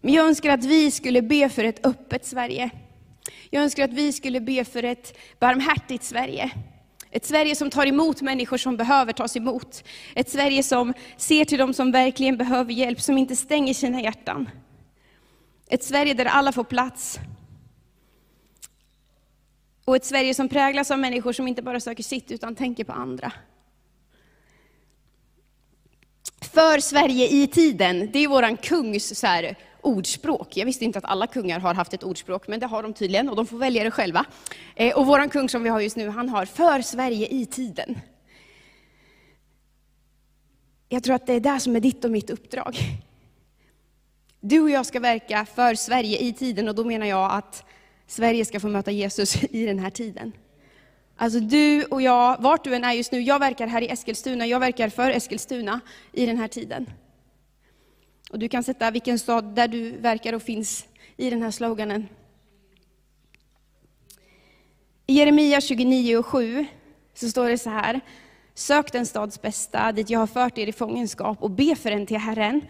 Men 0.00 0.14
jag 0.14 0.26
önskar 0.26 0.50
att 0.50 0.64
vi 0.64 0.90
skulle 0.90 1.22
be 1.22 1.48
för 1.48 1.64
ett 1.64 1.86
öppet 1.86 2.24
Sverige. 2.24 2.70
Jag 3.50 3.62
önskar 3.62 3.84
att 3.84 3.92
vi 3.92 4.12
skulle 4.12 4.40
be 4.40 4.64
för 4.64 4.82
ett 4.82 5.18
barmhärtigt 5.38 6.04
Sverige. 6.04 6.50
Ett 7.10 7.24
Sverige 7.24 7.56
som 7.56 7.70
tar 7.70 7.86
emot 7.86 8.22
människor 8.22 8.56
som 8.56 8.76
behöver 8.76 9.12
tas 9.12 9.36
emot. 9.36 9.84
Ett 10.14 10.30
Sverige 10.30 10.62
som 10.62 10.94
ser 11.16 11.44
till 11.44 11.58
dem 11.58 11.74
som 11.74 11.92
verkligen 11.92 12.36
behöver 12.36 12.72
hjälp, 12.72 13.00
som 13.00 13.18
inte 13.18 13.36
stänger 13.36 13.74
sina 13.74 14.02
hjärtan. 14.02 14.50
Ett 15.68 15.84
Sverige 15.84 16.14
där 16.14 16.24
alla 16.24 16.52
får 16.52 16.64
plats. 16.64 17.20
Och 19.84 19.96
ett 19.96 20.04
Sverige 20.04 20.34
som 20.34 20.48
präglas 20.48 20.90
av 20.90 20.98
människor 20.98 21.32
som 21.32 21.48
inte 21.48 21.62
bara 21.62 21.80
söker 21.80 22.02
sitt, 22.02 22.30
utan 22.30 22.54
tänker 22.54 22.84
på 22.84 22.92
andra. 22.92 23.32
För 26.40 26.78
Sverige 26.78 27.28
i 27.28 27.46
tiden, 27.46 28.10
det 28.12 28.18
är 28.18 28.28
våran 28.28 28.56
kungs 28.56 29.18
så 29.18 29.26
här, 29.26 29.56
ordspråk. 29.80 30.56
Jag 30.56 30.66
visste 30.66 30.84
inte 30.84 30.98
att 30.98 31.04
alla 31.04 31.26
kungar 31.26 31.60
har 31.60 31.74
haft 31.74 31.94
ett 31.94 32.02
ordspråk, 32.02 32.48
men 32.48 32.60
det 32.60 32.66
har 32.66 32.82
de 32.82 32.94
tydligen 32.94 33.28
och 33.28 33.36
de 33.36 33.46
får 33.46 33.58
välja 33.58 33.84
det 33.84 33.90
själva. 33.90 34.24
Eh, 34.74 34.96
och 34.96 35.06
våran 35.06 35.28
kung 35.28 35.48
som 35.48 35.62
vi 35.62 35.68
har 35.68 35.80
just 35.80 35.96
nu, 35.96 36.08
han 36.08 36.28
har 36.28 36.44
för 36.44 36.82
Sverige 36.82 37.26
i 37.26 37.46
tiden. 37.46 37.98
Jag 40.88 41.02
tror 41.02 41.14
att 41.14 41.26
det 41.26 41.32
är 41.32 41.40
det 41.40 41.60
som 41.60 41.76
är 41.76 41.80
ditt 41.80 42.04
och 42.04 42.10
mitt 42.10 42.30
uppdrag. 42.30 42.76
Du 44.40 44.60
och 44.60 44.70
jag 44.70 44.86
ska 44.86 45.00
verka 45.00 45.46
för 45.54 45.74
Sverige 45.74 46.18
i 46.18 46.32
tiden 46.32 46.68
och 46.68 46.74
då 46.74 46.84
menar 46.84 47.06
jag 47.06 47.32
att 47.32 47.64
Sverige 48.06 48.44
ska 48.44 48.60
få 48.60 48.68
möta 48.68 48.90
Jesus 48.90 49.44
i 49.50 49.66
den 49.66 49.78
här 49.78 49.90
tiden. 49.90 50.32
Alltså 51.16 51.40
du 51.40 51.84
och 51.84 52.02
jag, 52.02 52.36
vart 52.40 52.64
du 52.64 52.74
än 52.74 52.84
är 52.84 52.92
just 52.92 53.12
nu, 53.12 53.20
jag 53.20 53.38
verkar 53.38 53.66
här 53.66 53.82
i 53.82 53.88
Eskilstuna, 53.88 54.46
jag 54.46 54.60
verkar 54.60 54.88
för 54.88 55.10
Eskilstuna 55.10 55.80
i 56.12 56.26
den 56.26 56.36
här 56.36 56.48
tiden. 56.48 56.90
Och 58.30 58.38
du 58.38 58.48
kan 58.48 58.64
sätta 58.64 58.90
vilken 58.90 59.18
stad 59.18 59.54
där 59.54 59.68
du 59.68 59.90
verkar 59.90 60.32
och 60.32 60.42
finns 60.42 60.86
i 61.16 61.30
den 61.30 61.42
här 61.42 61.50
sloganen. 61.50 62.08
I 65.06 65.14
Jeremia 65.14 65.60
29 65.60 66.16
och 66.16 66.26
7 66.26 66.66
så 67.14 67.28
står 67.28 67.48
det 67.48 67.58
så 67.58 67.70
här. 67.70 68.00
Sök 68.54 68.92
den 68.92 69.06
stads 69.06 69.42
bästa, 69.42 69.92
dit 69.92 70.10
jag 70.10 70.18
har 70.18 70.26
fört 70.26 70.58
er 70.58 70.66
i 70.66 70.72
fångenskap, 70.72 71.42
och 71.42 71.50
be 71.50 71.76
för 71.76 71.90
den 71.90 72.06
till 72.06 72.16
Herren. 72.16 72.60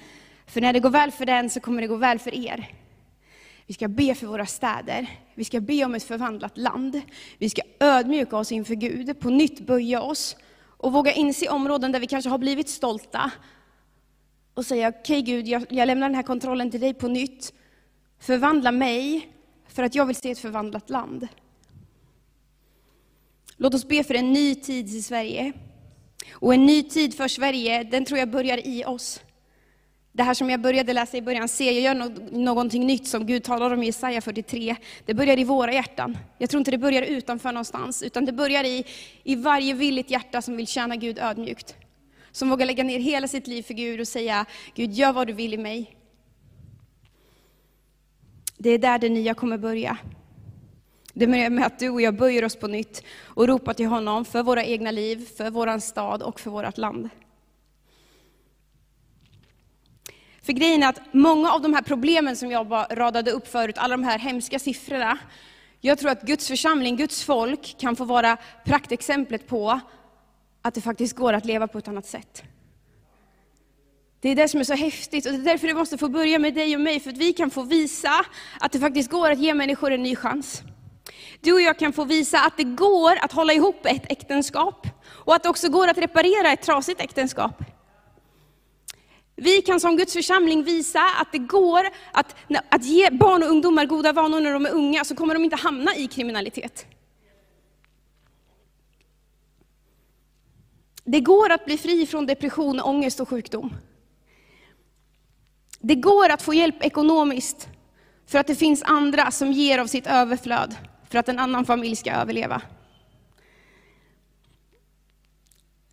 För 0.46 0.60
när 0.60 0.72
det 0.72 0.80
går 0.80 0.90
väl 0.90 1.10
för 1.10 1.26
den 1.26 1.50
så 1.50 1.60
kommer 1.60 1.82
det 1.82 1.88
gå 1.88 1.96
väl 1.96 2.18
för 2.18 2.34
er. 2.34 2.68
Vi 3.66 3.74
ska 3.74 3.88
be 3.88 4.14
för 4.14 4.26
våra 4.26 4.46
städer, 4.46 5.10
vi 5.34 5.44
ska 5.44 5.60
be 5.60 5.84
om 5.84 5.94
ett 5.94 6.02
förvandlat 6.02 6.58
land. 6.58 7.00
Vi 7.38 7.50
ska 7.50 7.62
ödmjuka 7.80 8.36
oss 8.36 8.52
inför 8.52 8.74
Gud, 8.74 9.20
på 9.20 9.30
nytt 9.30 9.60
böja 9.60 10.02
oss 10.02 10.36
och 10.84 10.92
våga 10.92 11.12
inse 11.12 11.48
områden 11.48 11.92
där 11.92 12.00
vi 12.00 12.06
kanske 12.06 12.30
har 12.30 12.38
blivit 12.38 12.68
stolta. 12.68 13.30
Och 14.54 14.66
säga, 14.66 14.88
okej 14.88 15.00
okay, 15.00 15.22
Gud, 15.22 15.48
jag, 15.48 15.66
jag 15.68 15.86
lämnar 15.86 16.08
den 16.08 16.14
här 16.14 16.22
kontrollen 16.22 16.70
till 16.70 16.80
dig 16.80 16.94
på 16.94 17.08
nytt. 17.08 17.52
Förvandla 18.18 18.72
mig, 18.72 19.28
för 19.68 19.82
att 19.82 19.94
jag 19.94 20.06
vill 20.06 20.16
se 20.16 20.30
ett 20.30 20.38
förvandlat 20.38 20.90
land. 20.90 21.28
Låt 23.56 23.74
oss 23.74 23.88
be 23.88 24.04
för 24.04 24.14
en 24.14 24.32
ny 24.32 24.54
tid 24.54 24.88
i 24.88 25.02
Sverige. 25.02 25.52
Och 26.32 26.54
en 26.54 26.66
ny 26.66 26.82
tid 26.82 27.14
för 27.14 27.28
Sverige, 27.28 27.84
den 27.84 28.04
tror 28.04 28.18
jag 28.18 28.30
börjar 28.30 28.66
i 28.66 28.84
oss. 28.84 29.20
Det 30.16 30.22
här 30.22 30.34
som 30.34 30.50
jag 30.50 30.60
började 30.60 30.92
läsa 30.92 31.16
i 31.16 31.22
början, 31.22 31.48
se, 31.48 31.64
jag 31.64 31.82
gör 31.82 31.94
no 31.94 32.38
någonting 32.44 32.86
nytt 32.86 33.08
som 33.08 33.26
Gud 33.26 33.44
talar 33.44 33.70
om 33.70 33.82
i 33.82 33.86
Jesaja 33.86 34.20
43. 34.20 34.76
Det 35.04 35.14
börjar 35.14 35.38
i 35.38 35.44
våra 35.44 35.72
hjärtan. 35.72 36.18
Jag 36.38 36.50
tror 36.50 36.58
inte 36.58 36.70
det 36.70 36.78
börjar 36.78 37.02
utanför 37.02 37.52
någonstans, 37.52 38.02
utan 38.02 38.24
det 38.24 38.32
börjar 38.32 38.64
i, 38.64 38.84
i 39.22 39.34
varje 39.34 39.74
villigt 39.74 40.10
hjärta 40.10 40.42
som 40.42 40.56
vill 40.56 40.66
tjäna 40.66 40.96
Gud 40.96 41.18
ödmjukt. 41.18 41.74
Som 42.32 42.50
vågar 42.50 42.66
lägga 42.66 42.84
ner 42.84 42.98
hela 42.98 43.28
sitt 43.28 43.46
liv 43.46 43.62
för 43.62 43.74
Gud 43.74 44.00
och 44.00 44.08
säga, 44.08 44.46
Gud 44.74 44.92
gör 44.92 45.12
vad 45.12 45.26
du 45.26 45.32
vill 45.32 45.54
i 45.54 45.58
mig. 45.58 45.96
Det 48.58 48.70
är 48.70 48.78
där 48.78 48.98
det 48.98 49.08
nya 49.08 49.34
kommer 49.34 49.58
börja. 49.58 49.98
Det 51.12 51.26
börjar 51.26 51.50
med 51.50 51.66
att 51.66 51.78
du 51.78 51.90
och 51.90 52.02
jag 52.02 52.16
böjer 52.16 52.44
oss 52.44 52.56
på 52.56 52.68
nytt 52.68 53.02
och 53.24 53.48
ropar 53.48 53.74
till 53.74 53.86
honom 53.86 54.24
för 54.24 54.42
våra 54.42 54.64
egna 54.64 54.90
liv, 54.90 55.28
för 55.36 55.50
vår 55.50 55.78
stad 55.78 56.22
och 56.22 56.40
för 56.40 56.50
vårt 56.50 56.78
land. 56.78 57.10
För 60.44 60.52
grejen 60.52 60.82
är 60.82 60.88
att 60.88 61.00
många 61.12 61.52
av 61.52 61.62
de 61.62 61.74
här 61.74 61.82
problemen 61.82 62.36
som 62.36 62.50
jag 62.50 62.86
radade 62.90 63.30
upp 63.30 63.48
förut, 63.48 63.78
alla 63.78 63.96
de 63.96 64.04
här 64.04 64.18
hemska 64.18 64.58
siffrorna, 64.58 65.18
jag 65.80 65.98
tror 65.98 66.10
att 66.10 66.22
Guds 66.22 66.48
församling, 66.48 66.96
Guds 66.96 67.24
folk 67.24 67.76
kan 67.78 67.96
få 67.96 68.04
vara 68.04 68.36
praktexemplet 68.64 69.46
på 69.46 69.80
att 70.62 70.74
det 70.74 70.80
faktiskt 70.80 71.16
går 71.16 71.32
att 71.32 71.44
leva 71.44 71.66
på 71.66 71.78
ett 71.78 71.88
annat 71.88 72.06
sätt. 72.06 72.42
Det 74.20 74.28
är 74.28 74.36
det 74.36 74.48
som 74.48 74.60
är 74.60 74.64
så 74.64 74.74
häftigt 74.74 75.26
och 75.26 75.32
det 75.32 75.38
är 75.38 75.44
därför 75.44 75.66
det 75.66 75.74
måste 75.74 75.98
få 75.98 76.08
börja 76.08 76.38
med 76.38 76.54
dig 76.54 76.74
och 76.74 76.80
mig, 76.80 77.00
för 77.00 77.10
att 77.10 77.18
vi 77.18 77.32
kan 77.32 77.50
få 77.50 77.62
visa 77.62 78.24
att 78.60 78.72
det 78.72 78.78
faktiskt 78.78 79.10
går 79.10 79.30
att 79.30 79.38
ge 79.38 79.54
människor 79.54 79.92
en 79.92 80.02
ny 80.02 80.16
chans. 80.16 80.62
Du 81.40 81.52
och 81.52 81.60
jag 81.60 81.78
kan 81.78 81.92
få 81.92 82.04
visa 82.04 82.40
att 82.40 82.56
det 82.56 82.64
går 82.64 83.16
att 83.20 83.32
hålla 83.32 83.52
ihop 83.52 83.86
ett 83.86 84.12
äktenskap 84.12 84.86
och 85.06 85.34
att 85.34 85.42
det 85.42 85.48
också 85.48 85.68
går 85.68 85.88
att 85.88 85.98
reparera 85.98 86.52
ett 86.52 86.62
trasigt 86.62 87.00
äktenskap. 87.00 87.73
Vi 89.36 89.62
kan 89.62 89.80
som 89.80 89.96
Guds 89.96 90.12
församling 90.12 90.62
visa 90.62 91.00
att 91.20 91.32
det 91.32 91.38
går 91.38 91.86
att, 92.12 92.36
att 92.68 92.84
ge 92.84 93.10
barn 93.10 93.42
och 93.42 93.48
ungdomar 93.48 93.86
goda 93.86 94.12
vanor 94.12 94.40
när 94.40 94.52
de 94.52 94.66
är 94.66 94.70
unga, 94.70 95.04
så 95.04 95.16
kommer 95.16 95.34
de 95.34 95.44
inte 95.44 95.56
hamna 95.56 95.96
i 95.96 96.06
kriminalitet. 96.06 96.86
Det 101.04 101.20
går 101.20 101.52
att 101.52 101.64
bli 101.64 101.78
fri 101.78 102.06
från 102.06 102.26
depression, 102.26 102.80
ångest 102.80 103.20
och 103.20 103.28
sjukdom. 103.28 103.74
Det 105.80 105.94
går 105.94 106.30
att 106.30 106.42
få 106.42 106.54
hjälp 106.54 106.84
ekonomiskt 106.84 107.68
för 108.26 108.38
att 108.38 108.46
det 108.46 108.54
finns 108.54 108.82
andra 108.82 109.30
som 109.30 109.52
ger 109.52 109.78
av 109.78 109.86
sitt 109.86 110.06
överflöd 110.06 110.76
för 111.10 111.18
att 111.18 111.28
en 111.28 111.38
annan 111.38 111.64
familj 111.64 111.96
ska 111.96 112.12
överleva. 112.12 112.62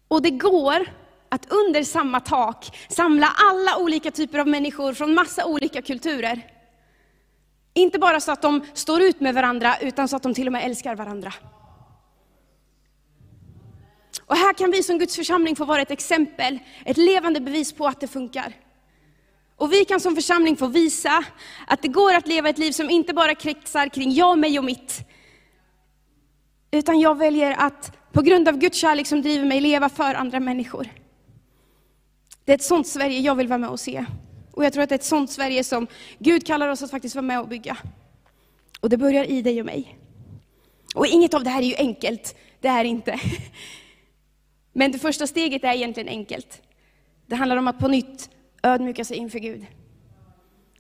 Och 0.07 0.21
det 0.21 0.29
går 0.29 1.00
att 1.31 1.51
under 1.51 1.83
samma 1.83 2.19
tak 2.19 2.77
samla 2.89 3.27
alla 3.38 3.77
olika 3.77 4.11
typer 4.11 4.39
av 4.39 4.47
människor 4.47 4.93
från 4.93 5.13
massa 5.13 5.45
olika 5.45 5.81
kulturer. 5.81 6.41
Inte 7.73 8.00
bara 8.00 8.19
så 8.19 8.31
att 8.31 8.41
de 8.41 8.65
står 8.73 9.01
ut 9.01 9.19
med 9.19 9.35
varandra, 9.35 9.77
utan 9.81 10.07
så 10.07 10.15
att 10.15 10.23
de 10.23 10.33
till 10.33 10.47
och 10.47 10.53
med 10.53 10.65
älskar 10.65 10.95
varandra. 10.95 11.33
Och 14.25 14.35
här 14.35 14.53
kan 14.53 14.71
vi 14.71 14.83
som 14.83 15.00
Guds 15.00 15.15
församling 15.15 15.55
få 15.55 15.65
vara 15.65 15.81
ett 15.81 15.91
exempel, 15.91 16.59
ett 16.85 16.97
levande 16.97 17.41
bevis 17.41 17.73
på 17.73 17.88
att 17.88 18.00
det 18.00 18.07
funkar. 18.07 18.53
Och 19.55 19.73
vi 19.73 19.85
kan 19.85 20.00
som 20.00 20.15
församling 20.15 20.57
få 20.57 20.67
visa 20.67 21.23
att 21.67 21.81
det 21.81 21.88
går 21.88 22.13
att 22.13 22.27
leva 22.27 22.50
ett 22.50 22.57
liv 22.57 22.71
som 22.71 22.89
inte 22.89 23.13
bara 23.13 23.35
kretsar 23.35 23.88
kring 23.88 24.11
jag, 24.11 24.38
mig 24.38 24.59
och 24.59 24.65
mitt. 24.65 25.00
Utan 26.71 27.00
jag 27.00 27.17
väljer 27.17 27.55
att 27.59 27.97
på 28.11 28.21
grund 28.21 28.47
av 28.47 28.57
Guds 28.57 28.77
kärlek 28.77 29.07
som 29.07 29.21
driver 29.21 29.45
mig 29.45 29.61
leva 29.61 29.89
för 29.89 30.15
andra 30.15 30.39
människor. 30.39 31.00
Det 32.51 32.55
är 32.55 32.58
ett 32.58 32.63
sånt 32.63 32.88
Sverige 32.88 33.20
jag 33.20 33.36
vill 33.36 33.48
vara 33.48 33.58
med 33.58 33.70
och 33.70 33.79
se. 33.79 34.05
Och 34.51 34.65
jag 34.65 34.74
tror 34.74 34.84
att 34.84 34.89
det 34.89 34.96
är 34.96 35.00
ett 35.00 35.03
sånt 35.03 35.31
Sverige 35.31 35.63
som 35.63 35.88
Gud 36.20 36.46
kallar 36.46 36.67
oss 36.67 36.84
att 36.84 36.91
faktiskt 36.91 37.15
vara 37.15 37.25
med 37.25 37.39
och 37.39 37.48
bygga. 37.48 37.77
Och 38.79 38.89
det 38.89 38.98
börjar 38.98 39.24
i 39.24 39.41
dig 39.41 39.60
och 39.60 39.65
mig. 39.65 39.98
Och 40.96 41.08
inget 41.08 41.34
av 41.34 41.43
det 41.43 41.50
här 41.50 41.62
är 41.62 41.65
ju 41.65 41.75
enkelt, 41.75 42.36
det 42.60 42.67
är 42.67 42.84
inte. 42.84 43.20
Men 44.74 44.91
det 44.91 45.00
första 45.00 45.27
steget 45.27 45.63
är 45.63 45.74
egentligen 45.74 46.10
enkelt. 46.10 46.62
Det 47.25 47.36
handlar 47.36 47.58
om 47.58 47.67
att 47.67 47.79
på 47.79 47.88
nytt 47.88 48.29
ödmjuka 48.63 49.05
sig 49.05 49.17
inför 49.17 49.39
Gud. 49.39 49.65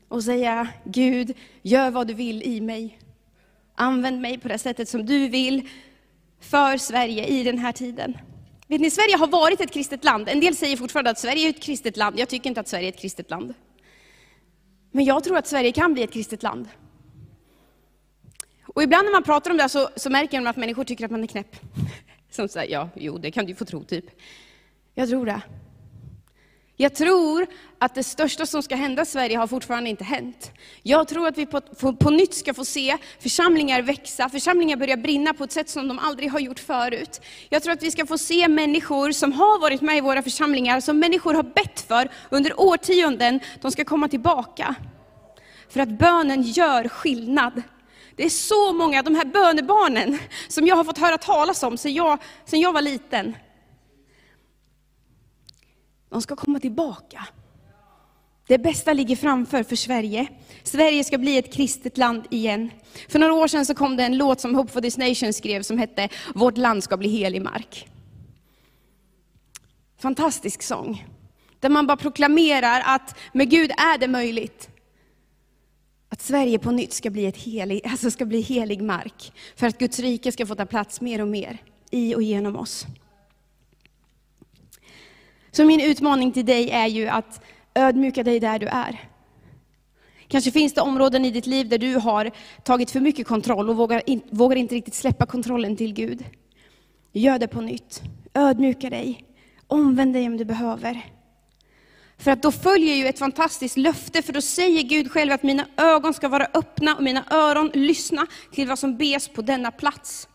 Och 0.07 0.23
säga, 0.23 0.67
Gud, 0.85 1.37
gör 1.61 1.91
vad 1.91 2.07
du 2.07 2.13
vill 2.13 2.43
i 2.43 2.61
mig. 2.61 2.99
Använd 3.75 4.21
mig 4.21 4.37
på 4.37 4.47
det 4.47 4.57
sättet 4.57 4.89
som 4.89 5.05
du 5.05 5.27
vill 5.27 5.69
för 6.39 6.77
Sverige 6.77 7.25
i 7.25 7.43
den 7.43 7.57
här 7.57 7.71
tiden. 7.71 8.17
Vet 8.71 8.81
ni, 8.81 8.89
Sverige 8.89 9.17
har 9.17 9.27
varit 9.27 9.61
ett 9.61 9.71
kristet 9.71 10.03
land. 10.03 10.29
En 10.29 10.39
del 10.39 10.55
säger 10.55 10.77
fortfarande 10.77 11.09
att 11.09 11.19
Sverige 11.19 11.45
är 11.45 11.49
ett 11.49 11.61
kristet 11.61 11.97
land. 11.97 12.19
Jag 12.19 12.29
tycker 12.29 12.49
inte 12.49 12.59
att 12.59 12.67
Sverige 12.67 12.87
är 12.87 12.89
ett 12.89 12.99
kristet 12.99 13.29
land. 13.29 13.53
Men 14.91 15.05
jag 15.05 15.23
tror 15.23 15.37
att 15.37 15.47
Sverige 15.47 15.71
kan 15.71 15.93
bli 15.93 16.03
ett 16.03 16.11
kristet 16.11 16.43
land. 16.43 16.67
Och 18.67 18.83
ibland 18.83 19.05
när 19.05 19.11
man 19.11 19.23
pratar 19.23 19.51
om 19.51 19.57
det 19.57 19.69
så, 19.69 19.89
så 19.95 20.09
märker 20.09 20.39
man 20.41 20.47
att 20.47 20.57
människor 20.57 20.83
tycker 20.83 21.05
att 21.05 21.11
man 21.11 21.23
är 21.23 21.27
knäpp. 21.27 21.55
Som 22.29 22.47
säger, 22.47 22.71
ja, 22.71 22.89
jo, 22.95 23.17
det 23.17 23.31
kan 23.31 23.45
du 23.45 23.55
få 23.55 23.65
tro, 23.65 23.83
typ. 23.83 24.05
Jag 24.93 25.09
tror 25.09 25.25
det. 25.25 25.41
Jag 26.77 26.95
tror 26.95 27.47
att 27.79 27.95
det 27.95 28.03
största 28.03 28.45
som 28.45 28.63
ska 28.63 28.75
hända 28.75 29.01
i 29.01 29.05
Sverige 29.05 29.37
har 29.37 29.47
fortfarande 29.47 29.89
inte 29.89 30.03
hänt. 30.03 30.51
Jag 30.83 31.07
tror 31.07 31.27
att 31.27 31.37
vi 31.37 31.45
på, 31.45 31.61
på, 31.61 31.93
på, 31.93 32.09
nytt 32.09 32.33
ska 32.33 32.53
få 32.53 32.65
se 32.65 32.97
församlingar 33.19 33.81
växa, 33.81 34.29
församlingar 34.29 34.77
börja 34.77 34.97
brinna 34.97 35.33
på 35.33 35.43
ett 35.43 35.51
sätt 35.51 35.69
som 35.69 35.87
de 35.87 35.99
aldrig 35.99 36.31
har 36.31 36.39
gjort 36.39 36.59
förut. 36.59 37.21
Jag 37.49 37.63
tror 37.63 37.73
att 37.73 37.83
vi 37.83 37.91
ska 37.91 38.05
få 38.05 38.17
se 38.17 38.47
människor 38.47 39.11
som 39.11 39.31
har 39.33 39.59
varit 39.59 39.81
med 39.81 39.97
i 39.97 40.01
våra 40.01 40.21
församlingar, 40.21 40.79
som 40.79 40.99
människor 40.99 41.33
har 41.33 41.43
bett 41.43 41.85
för 41.87 42.09
under 42.29 42.59
årtionden, 42.59 43.39
de 43.61 43.71
ska 43.71 43.85
komma 43.85 44.07
tillbaka. 44.07 44.75
För 45.69 45.79
att 45.79 45.89
bönen 45.89 46.41
gör 46.41 46.87
skillnad. 46.87 47.61
Det 48.15 48.25
är 48.25 48.29
så 48.29 48.73
många, 48.73 49.03
de 49.03 49.15
här 49.15 49.25
bönebarnen, 49.25 50.17
som 50.47 50.67
jag 50.67 50.75
har 50.75 50.83
fått 50.83 50.97
höra 50.97 51.17
talas 51.17 51.63
om 51.63 51.77
sedan 51.77 51.93
jag, 51.93 52.17
sedan 52.45 52.59
jag 52.59 52.73
var 52.73 52.81
liten. 52.81 53.35
De 56.11 56.21
ska 56.21 56.35
komma 56.35 56.59
tillbaka. 56.59 57.27
Det 58.47 58.57
bästa 58.57 58.93
ligger 58.93 59.15
framför 59.15 59.63
för 59.63 59.75
Sverige. 59.75 60.27
Sverige 60.63 61.03
ska 61.03 61.17
bli 61.17 61.37
ett 61.37 61.53
kristet 61.53 61.97
land 61.97 62.23
igen. 62.29 62.71
För 63.09 63.19
några 63.19 63.33
år 63.33 63.47
sedan 63.47 63.65
så 63.65 63.75
kom 63.75 63.97
det 63.97 64.03
en 64.03 64.17
låt 64.17 64.39
som 64.41 64.55
Hope 64.55 64.71
for 64.71 64.81
this 64.81 64.97
nation 64.97 65.33
skrev 65.33 65.61
som 65.61 65.77
hette 65.77 66.09
Vårt 66.35 66.57
land 66.57 66.83
ska 66.83 66.97
bli 66.97 67.09
helig 67.09 67.41
mark. 67.41 67.89
Fantastisk 69.99 70.63
sång. 70.63 71.07
Där 71.59 71.69
man 71.69 71.87
bara 71.87 71.97
proklamerar 71.97 72.83
att 72.85 73.17
med 73.33 73.49
Gud 73.49 73.71
är 73.71 73.97
det 73.97 74.07
möjligt. 74.07 74.69
Att 76.09 76.21
Sverige 76.21 76.59
på 76.59 76.71
nytt 76.71 76.93
ska 76.93 77.09
bli, 77.09 77.25
ett 77.25 77.37
helig, 77.37 77.81
alltså 77.87 78.11
ska 78.11 78.25
bli 78.25 78.41
helig 78.41 78.81
mark. 78.81 79.33
För 79.55 79.67
att 79.67 79.77
Guds 79.77 79.99
rike 79.99 80.31
ska 80.31 80.45
få 80.45 80.55
ta 80.55 80.65
plats 80.65 81.01
mer 81.01 81.21
och 81.21 81.27
mer 81.27 81.57
i 81.91 82.15
och 82.15 82.23
genom 82.23 82.55
oss. 82.55 82.85
Så 85.51 85.65
min 85.65 85.81
utmaning 85.81 86.31
till 86.31 86.45
dig 86.45 86.69
är 86.69 86.87
ju 86.87 87.07
att 87.07 87.41
ödmjuka 87.75 88.23
dig 88.23 88.39
där 88.39 88.59
du 88.59 88.65
är. 88.65 88.99
Kanske 90.27 90.51
finns 90.51 90.73
det 90.73 90.81
områden 90.81 91.25
i 91.25 91.31
ditt 91.31 91.45
liv 91.45 91.69
där 91.69 91.77
du 91.77 91.95
har 91.95 92.31
tagit 92.63 92.91
för 92.91 92.99
mycket 92.99 93.27
kontroll 93.27 93.69
och 93.69 93.77
vågar, 93.77 94.09
in, 94.09 94.21
vågar 94.29 94.55
inte 94.55 94.75
riktigt 94.75 94.95
släppa 94.95 95.25
kontrollen 95.25 95.77
till 95.77 95.93
Gud. 95.93 96.25
Gör 97.11 97.39
det 97.39 97.47
på 97.47 97.61
nytt. 97.61 98.01
Ödmjuka 98.33 98.89
dig. 98.89 99.25
Omvänd 99.67 100.13
dig 100.13 100.27
om 100.27 100.37
du 100.37 100.45
behöver. 100.45 101.01
För 102.17 102.31
att 102.31 102.41
då 102.41 102.51
följer 102.51 102.95
ju 102.95 103.07
ett 103.07 103.19
fantastiskt 103.19 103.77
löfte, 103.77 104.21
för 104.21 104.33
då 104.33 104.41
säger 104.41 104.83
Gud 104.83 105.11
själv 105.11 105.31
att 105.31 105.43
mina 105.43 105.67
ögon 105.77 106.13
ska 106.13 106.27
vara 106.27 106.47
öppna 106.53 106.95
och 106.95 107.03
mina 107.03 107.23
öron 107.29 107.71
lyssna 107.73 108.27
till 108.51 108.67
vad 108.67 108.79
som 108.79 108.97
bes 108.97 109.27
på 109.27 109.41
denna 109.41 109.71
plats. 109.71 110.27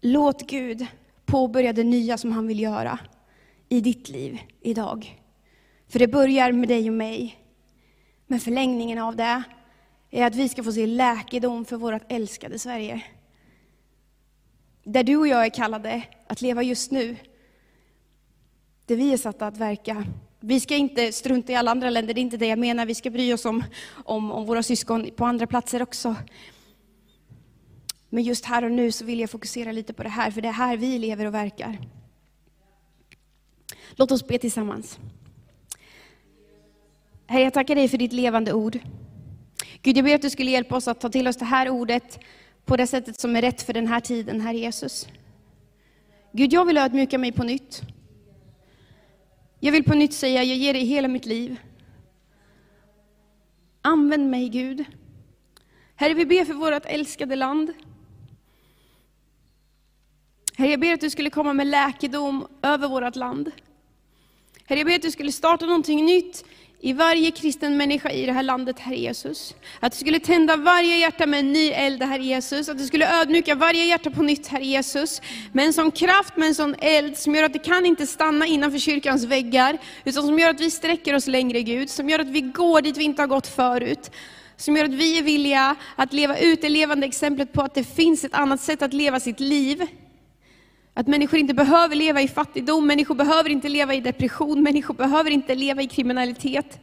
Låt 0.00 0.50
Gud 0.50 0.86
påbörja 1.26 1.72
det 1.72 1.84
nya 1.84 2.18
som 2.18 2.32
han 2.32 2.46
vill 2.46 2.60
göra 2.60 2.98
i 3.68 3.80
ditt 3.80 4.08
liv 4.08 4.38
idag. 4.60 5.22
För 5.88 5.98
det 5.98 6.08
börjar 6.08 6.52
med 6.52 6.68
dig 6.68 6.88
och 6.88 6.96
mig. 6.96 7.38
Men 8.26 8.40
förlängningen 8.40 8.98
av 8.98 9.16
det 9.16 9.42
är 10.10 10.26
att 10.26 10.34
vi 10.34 10.48
ska 10.48 10.62
få 10.62 10.72
se 10.72 10.86
läkedom 10.86 11.64
för 11.64 11.76
vårt 11.76 12.12
älskade 12.12 12.58
Sverige. 12.58 13.02
Där 14.84 15.02
du 15.02 15.16
och 15.16 15.28
jag 15.28 15.46
är 15.46 15.50
kallade 15.50 16.02
att 16.26 16.42
leva 16.42 16.62
just 16.62 16.90
nu. 16.90 17.16
Där 18.86 18.96
vi 18.96 19.12
är 19.12 19.16
satta 19.16 19.46
att 19.46 19.56
verka. 19.56 20.04
Vi 20.40 20.60
ska 20.60 20.76
inte 20.76 21.12
strunta 21.12 21.52
i 21.52 21.56
alla 21.56 21.70
andra 21.70 21.90
länder, 21.90 22.14
det 22.14 22.20
är 22.20 22.22
inte 22.22 22.36
det 22.36 22.46
jag 22.46 22.58
menar. 22.58 22.86
Vi 22.86 22.94
ska 22.94 23.10
bry 23.10 23.32
oss 23.32 23.44
om, 23.44 23.64
om, 24.04 24.32
om 24.32 24.46
våra 24.46 24.62
syskon 24.62 25.10
på 25.16 25.24
andra 25.24 25.46
platser 25.46 25.82
också. 25.82 26.16
Men 28.08 28.24
just 28.24 28.44
här 28.44 28.64
och 28.64 28.72
nu 28.72 28.92
så 28.92 29.04
vill 29.04 29.20
jag 29.20 29.30
fokusera 29.30 29.72
lite 29.72 29.92
på 29.92 30.02
det 30.02 30.08
här, 30.08 30.30
för 30.30 30.40
det 30.40 30.48
är 30.48 30.52
här 30.52 30.76
vi 30.76 30.98
lever 30.98 31.26
och 31.26 31.34
verkar. 31.34 31.78
Låt 33.96 34.10
oss 34.10 34.26
be 34.26 34.38
tillsammans. 34.38 34.98
Herre, 37.26 37.42
jag 37.42 37.54
tackar 37.54 37.74
dig 37.74 37.88
för 37.88 37.98
ditt 37.98 38.12
levande 38.12 38.52
ord. 38.52 38.78
Gud, 39.82 39.96
jag 39.96 40.04
ber 40.04 40.14
att 40.14 40.22
du 40.22 40.30
skulle 40.30 40.50
hjälpa 40.50 40.76
oss 40.76 40.88
att 40.88 41.00
ta 41.00 41.08
till 41.08 41.28
oss 41.28 41.36
det 41.36 41.44
här 41.44 41.68
ordet 41.68 42.18
på 42.64 42.76
det 42.76 42.86
sättet 42.86 43.20
som 43.20 43.36
är 43.36 43.42
rätt 43.42 43.62
för 43.62 43.72
den 43.72 43.86
här 43.86 44.00
tiden, 44.00 44.40
Herre 44.40 44.58
Jesus. 44.58 45.08
Gud, 46.32 46.52
jag 46.52 46.64
vill 46.64 46.76
ödmjuka 46.76 47.18
mig 47.18 47.32
på 47.32 47.44
nytt. 47.44 47.82
Jag 49.60 49.72
vill 49.72 49.84
på 49.84 49.94
nytt 49.94 50.12
säga, 50.12 50.44
jag 50.44 50.56
ger 50.56 50.72
dig 50.72 50.84
hela 50.84 51.08
mitt 51.08 51.26
liv. 51.26 51.56
Använd 53.82 54.30
mig, 54.30 54.48
Gud. 54.48 54.84
Herre, 55.94 56.14
vi 56.14 56.26
ber 56.26 56.44
för 56.44 56.54
vårt 56.54 56.86
älskade 56.86 57.36
land. 57.36 57.72
Herre, 60.58 60.70
jag 60.70 60.80
ber 60.80 60.92
att 60.92 61.00
du 61.00 61.10
skulle 61.10 61.30
komma 61.30 61.52
med 61.52 61.66
läkedom 61.66 62.46
över 62.62 62.88
vårt 62.88 63.16
land. 63.16 63.50
Herre, 64.66 64.78
jag 64.78 64.86
ber 64.86 64.94
att 64.94 65.02
du 65.02 65.10
skulle 65.10 65.32
starta 65.32 65.66
någonting 65.66 66.04
nytt 66.04 66.44
i 66.80 66.92
varje 66.92 67.30
kristen 67.30 67.76
människa 67.76 68.10
i 68.10 68.26
det 68.26 68.32
här 68.32 68.42
landet, 68.42 68.78
Herre 68.78 68.96
Jesus. 68.96 69.54
Att 69.80 69.92
du 69.92 69.98
skulle 69.98 70.20
tända 70.20 70.56
varje 70.56 70.96
hjärta 70.96 71.26
med 71.26 71.40
en 71.40 71.52
ny 71.52 71.68
eld, 71.68 72.02
Herre 72.02 72.22
Jesus. 72.22 72.68
Att 72.68 72.78
du 72.78 72.86
skulle 72.86 73.20
ödmjuka 73.20 73.54
varje 73.54 73.84
hjärta 73.84 74.10
på 74.10 74.22
nytt, 74.22 74.46
Herre 74.46 74.64
Jesus. 74.64 75.22
Med 75.52 75.66
en 75.66 75.72
sån 75.72 75.90
kraft, 75.90 76.36
med 76.36 76.48
en 76.48 76.54
sån 76.54 76.74
eld 76.78 77.18
som 77.18 77.34
gör 77.34 77.42
att 77.42 77.52
det 77.52 77.58
kan 77.58 77.86
inte 77.86 78.06
stanna 78.06 78.46
innanför 78.46 78.78
kyrkans 78.78 79.24
väggar. 79.24 79.78
Utan 80.04 80.22
som 80.22 80.38
gör 80.38 80.50
att 80.50 80.60
vi 80.60 80.70
sträcker 80.70 81.14
oss 81.14 81.26
längre, 81.26 81.62
Gud. 81.62 81.90
Som 81.90 82.08
gör 82.08 82.18
att 82.18 82.28
vi 82.28 82.40
går 82.40 82.82
dit 82.82 82.96
vi 82.96 83.04
inte 83.04 83.22
har 83.22 83.26
gått 83.26 83.46
förut. 83.46 84.10
Som 84.56 84.76
gör 84.76 84.84
att 84.84 84.94
vi 84.94 85.18
är 85.18 85.22
villiga 85.22 85.76
att 85.96 86.12
leva 86.12 86.38
ut 86.38 86.62
det 86.62 86.68
levande 86.68 87.06
exemplet 87.06 87.52
på 87.52 87.62
att 87.62 87.74
det 87.74 87.84
finns 87.84 88.24
ett 88.24 88.34
annat 88.34 88.60
sätt 88.60 88.82
att 88.82 88.92
leva 88.92 89.20
sitt 89.20 89.40
liv 89.40 89.86
att 90.98 91.06
människor 91.06 91.38
inte 91.38 91.54
behöver 91.54 91.96
leva 91.96 92.22
i 92.22 92.28
fattigdom, 92.28 92.86
människor 92.86 93.14
behöver 93.14 93.50
inte 93.50 93.68
leva 93.68 93.94
i 93.94 94.00
depression, 94.00 94.62
människor 94.62 94.94
behöver 94.94 95.30
inte 95.30 95.54
leva 95.54 95.82
i 95.82 95.86
kriminalitet. 95.86 96.80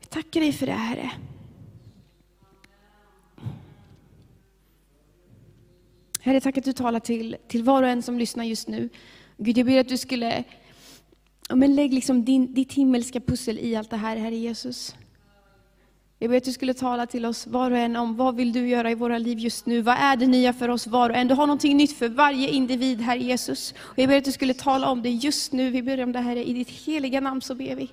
Vi 0.00 0.06
tackar 0.06 0.40
dig 0.40 0.52
för 0.52 0.66
det 0.66 0.72
Herre. 0.72 1.10
Herre, 6.20 6.40
tack 6.40 6.58
att 6.58 6.64
du 6.64 6.72
talar 6.72 7.00
till, 7.00 7.36
till 7.48 7.62
var 7.62 7.82
och 7.82 7.88
en 7.88 8.02
som 8.02 8.18
lyssnar 8.18 8.44
just 8.44 8.68
nu. 8.68 8.88
Gud, 9.36 9.58
jag 9.58 9.66
ber 9.66 9.80
att 9.80 9.88
du 9.88 9.98
skulle, 9.98 10.44
men 11.54 11.74
lägg 11.74 11.94
liksom 11.94 12.24
din, 12.24 12.54
ditt 12.54 12.72
himmelska 12.72 13.20
pussel 13.20 13.58
i 13.58 13.76
allt 13.76 13.90
det 13.90 13.96
här, 13.96 14.16
Herre 14.16 14.36
Jesus. 14.36 14.96
Jag 16.22 16.30
ber 16.30 16.36
att 16.36 16.44
du 16.44 16.52
skulle 16.52 16.74
tala 16.74 17.06
till 17.06 17.26
oss 17.26 17.46
var 17.46 17.70
och 17.70 17.78
en 17.78 17.96
om 17.96 18.16
vad 18.16 18.36
vill 18.36 18.52
du 18.52 18.68
göra 18.68 18.90
i 18.90 18.94
våra 18.94 19.18
liv 19.18 19.38
just 19.38 19.66
nu? 19.66 19.82
Vad 19.82 19.96
är 19.98 20.16
det 20.16 20.26
nya 20.26 20.52
för 20.52 20.68
oss 20.68 20.86
var 20.86 21.10
och 21.10 21.16
en? 21.16 21.28
Du 21.28 21.34
har 21.34 21.46
någonting 21.46 21.76
nytt 21.76 21.92
för 21.98 22.08
varje 22.08 22.48
individ, 22.48 23.00
Herre 23.00 23.18
Jesus. 23.18 23.74
Och 23.78 23.98
jag 23.98 24.08
ber 24.08 24.18
att 24.18 24.24
du 24.24 24.32
skulle 24.32 24.54
tala 24.54 24.90
om 24.90 25.02
det 25.02 25.10
just 25.10 25.52
nu. 25.52 25.70
Vi 25.70 25.82
ber 25.82 26.02
om 26.02 26.12
det, 26.12 26.18
Herre, 26.18 26.44
i 26.44 26.52
ditt 26.52 26.70
heliga 26.70 27.20
namn 27.20 27.40
så 27.40 27.54
ber 27.54 27.74
vi. 27.74 27.90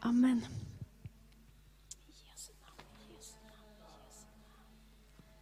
Amen. 0.00 0.42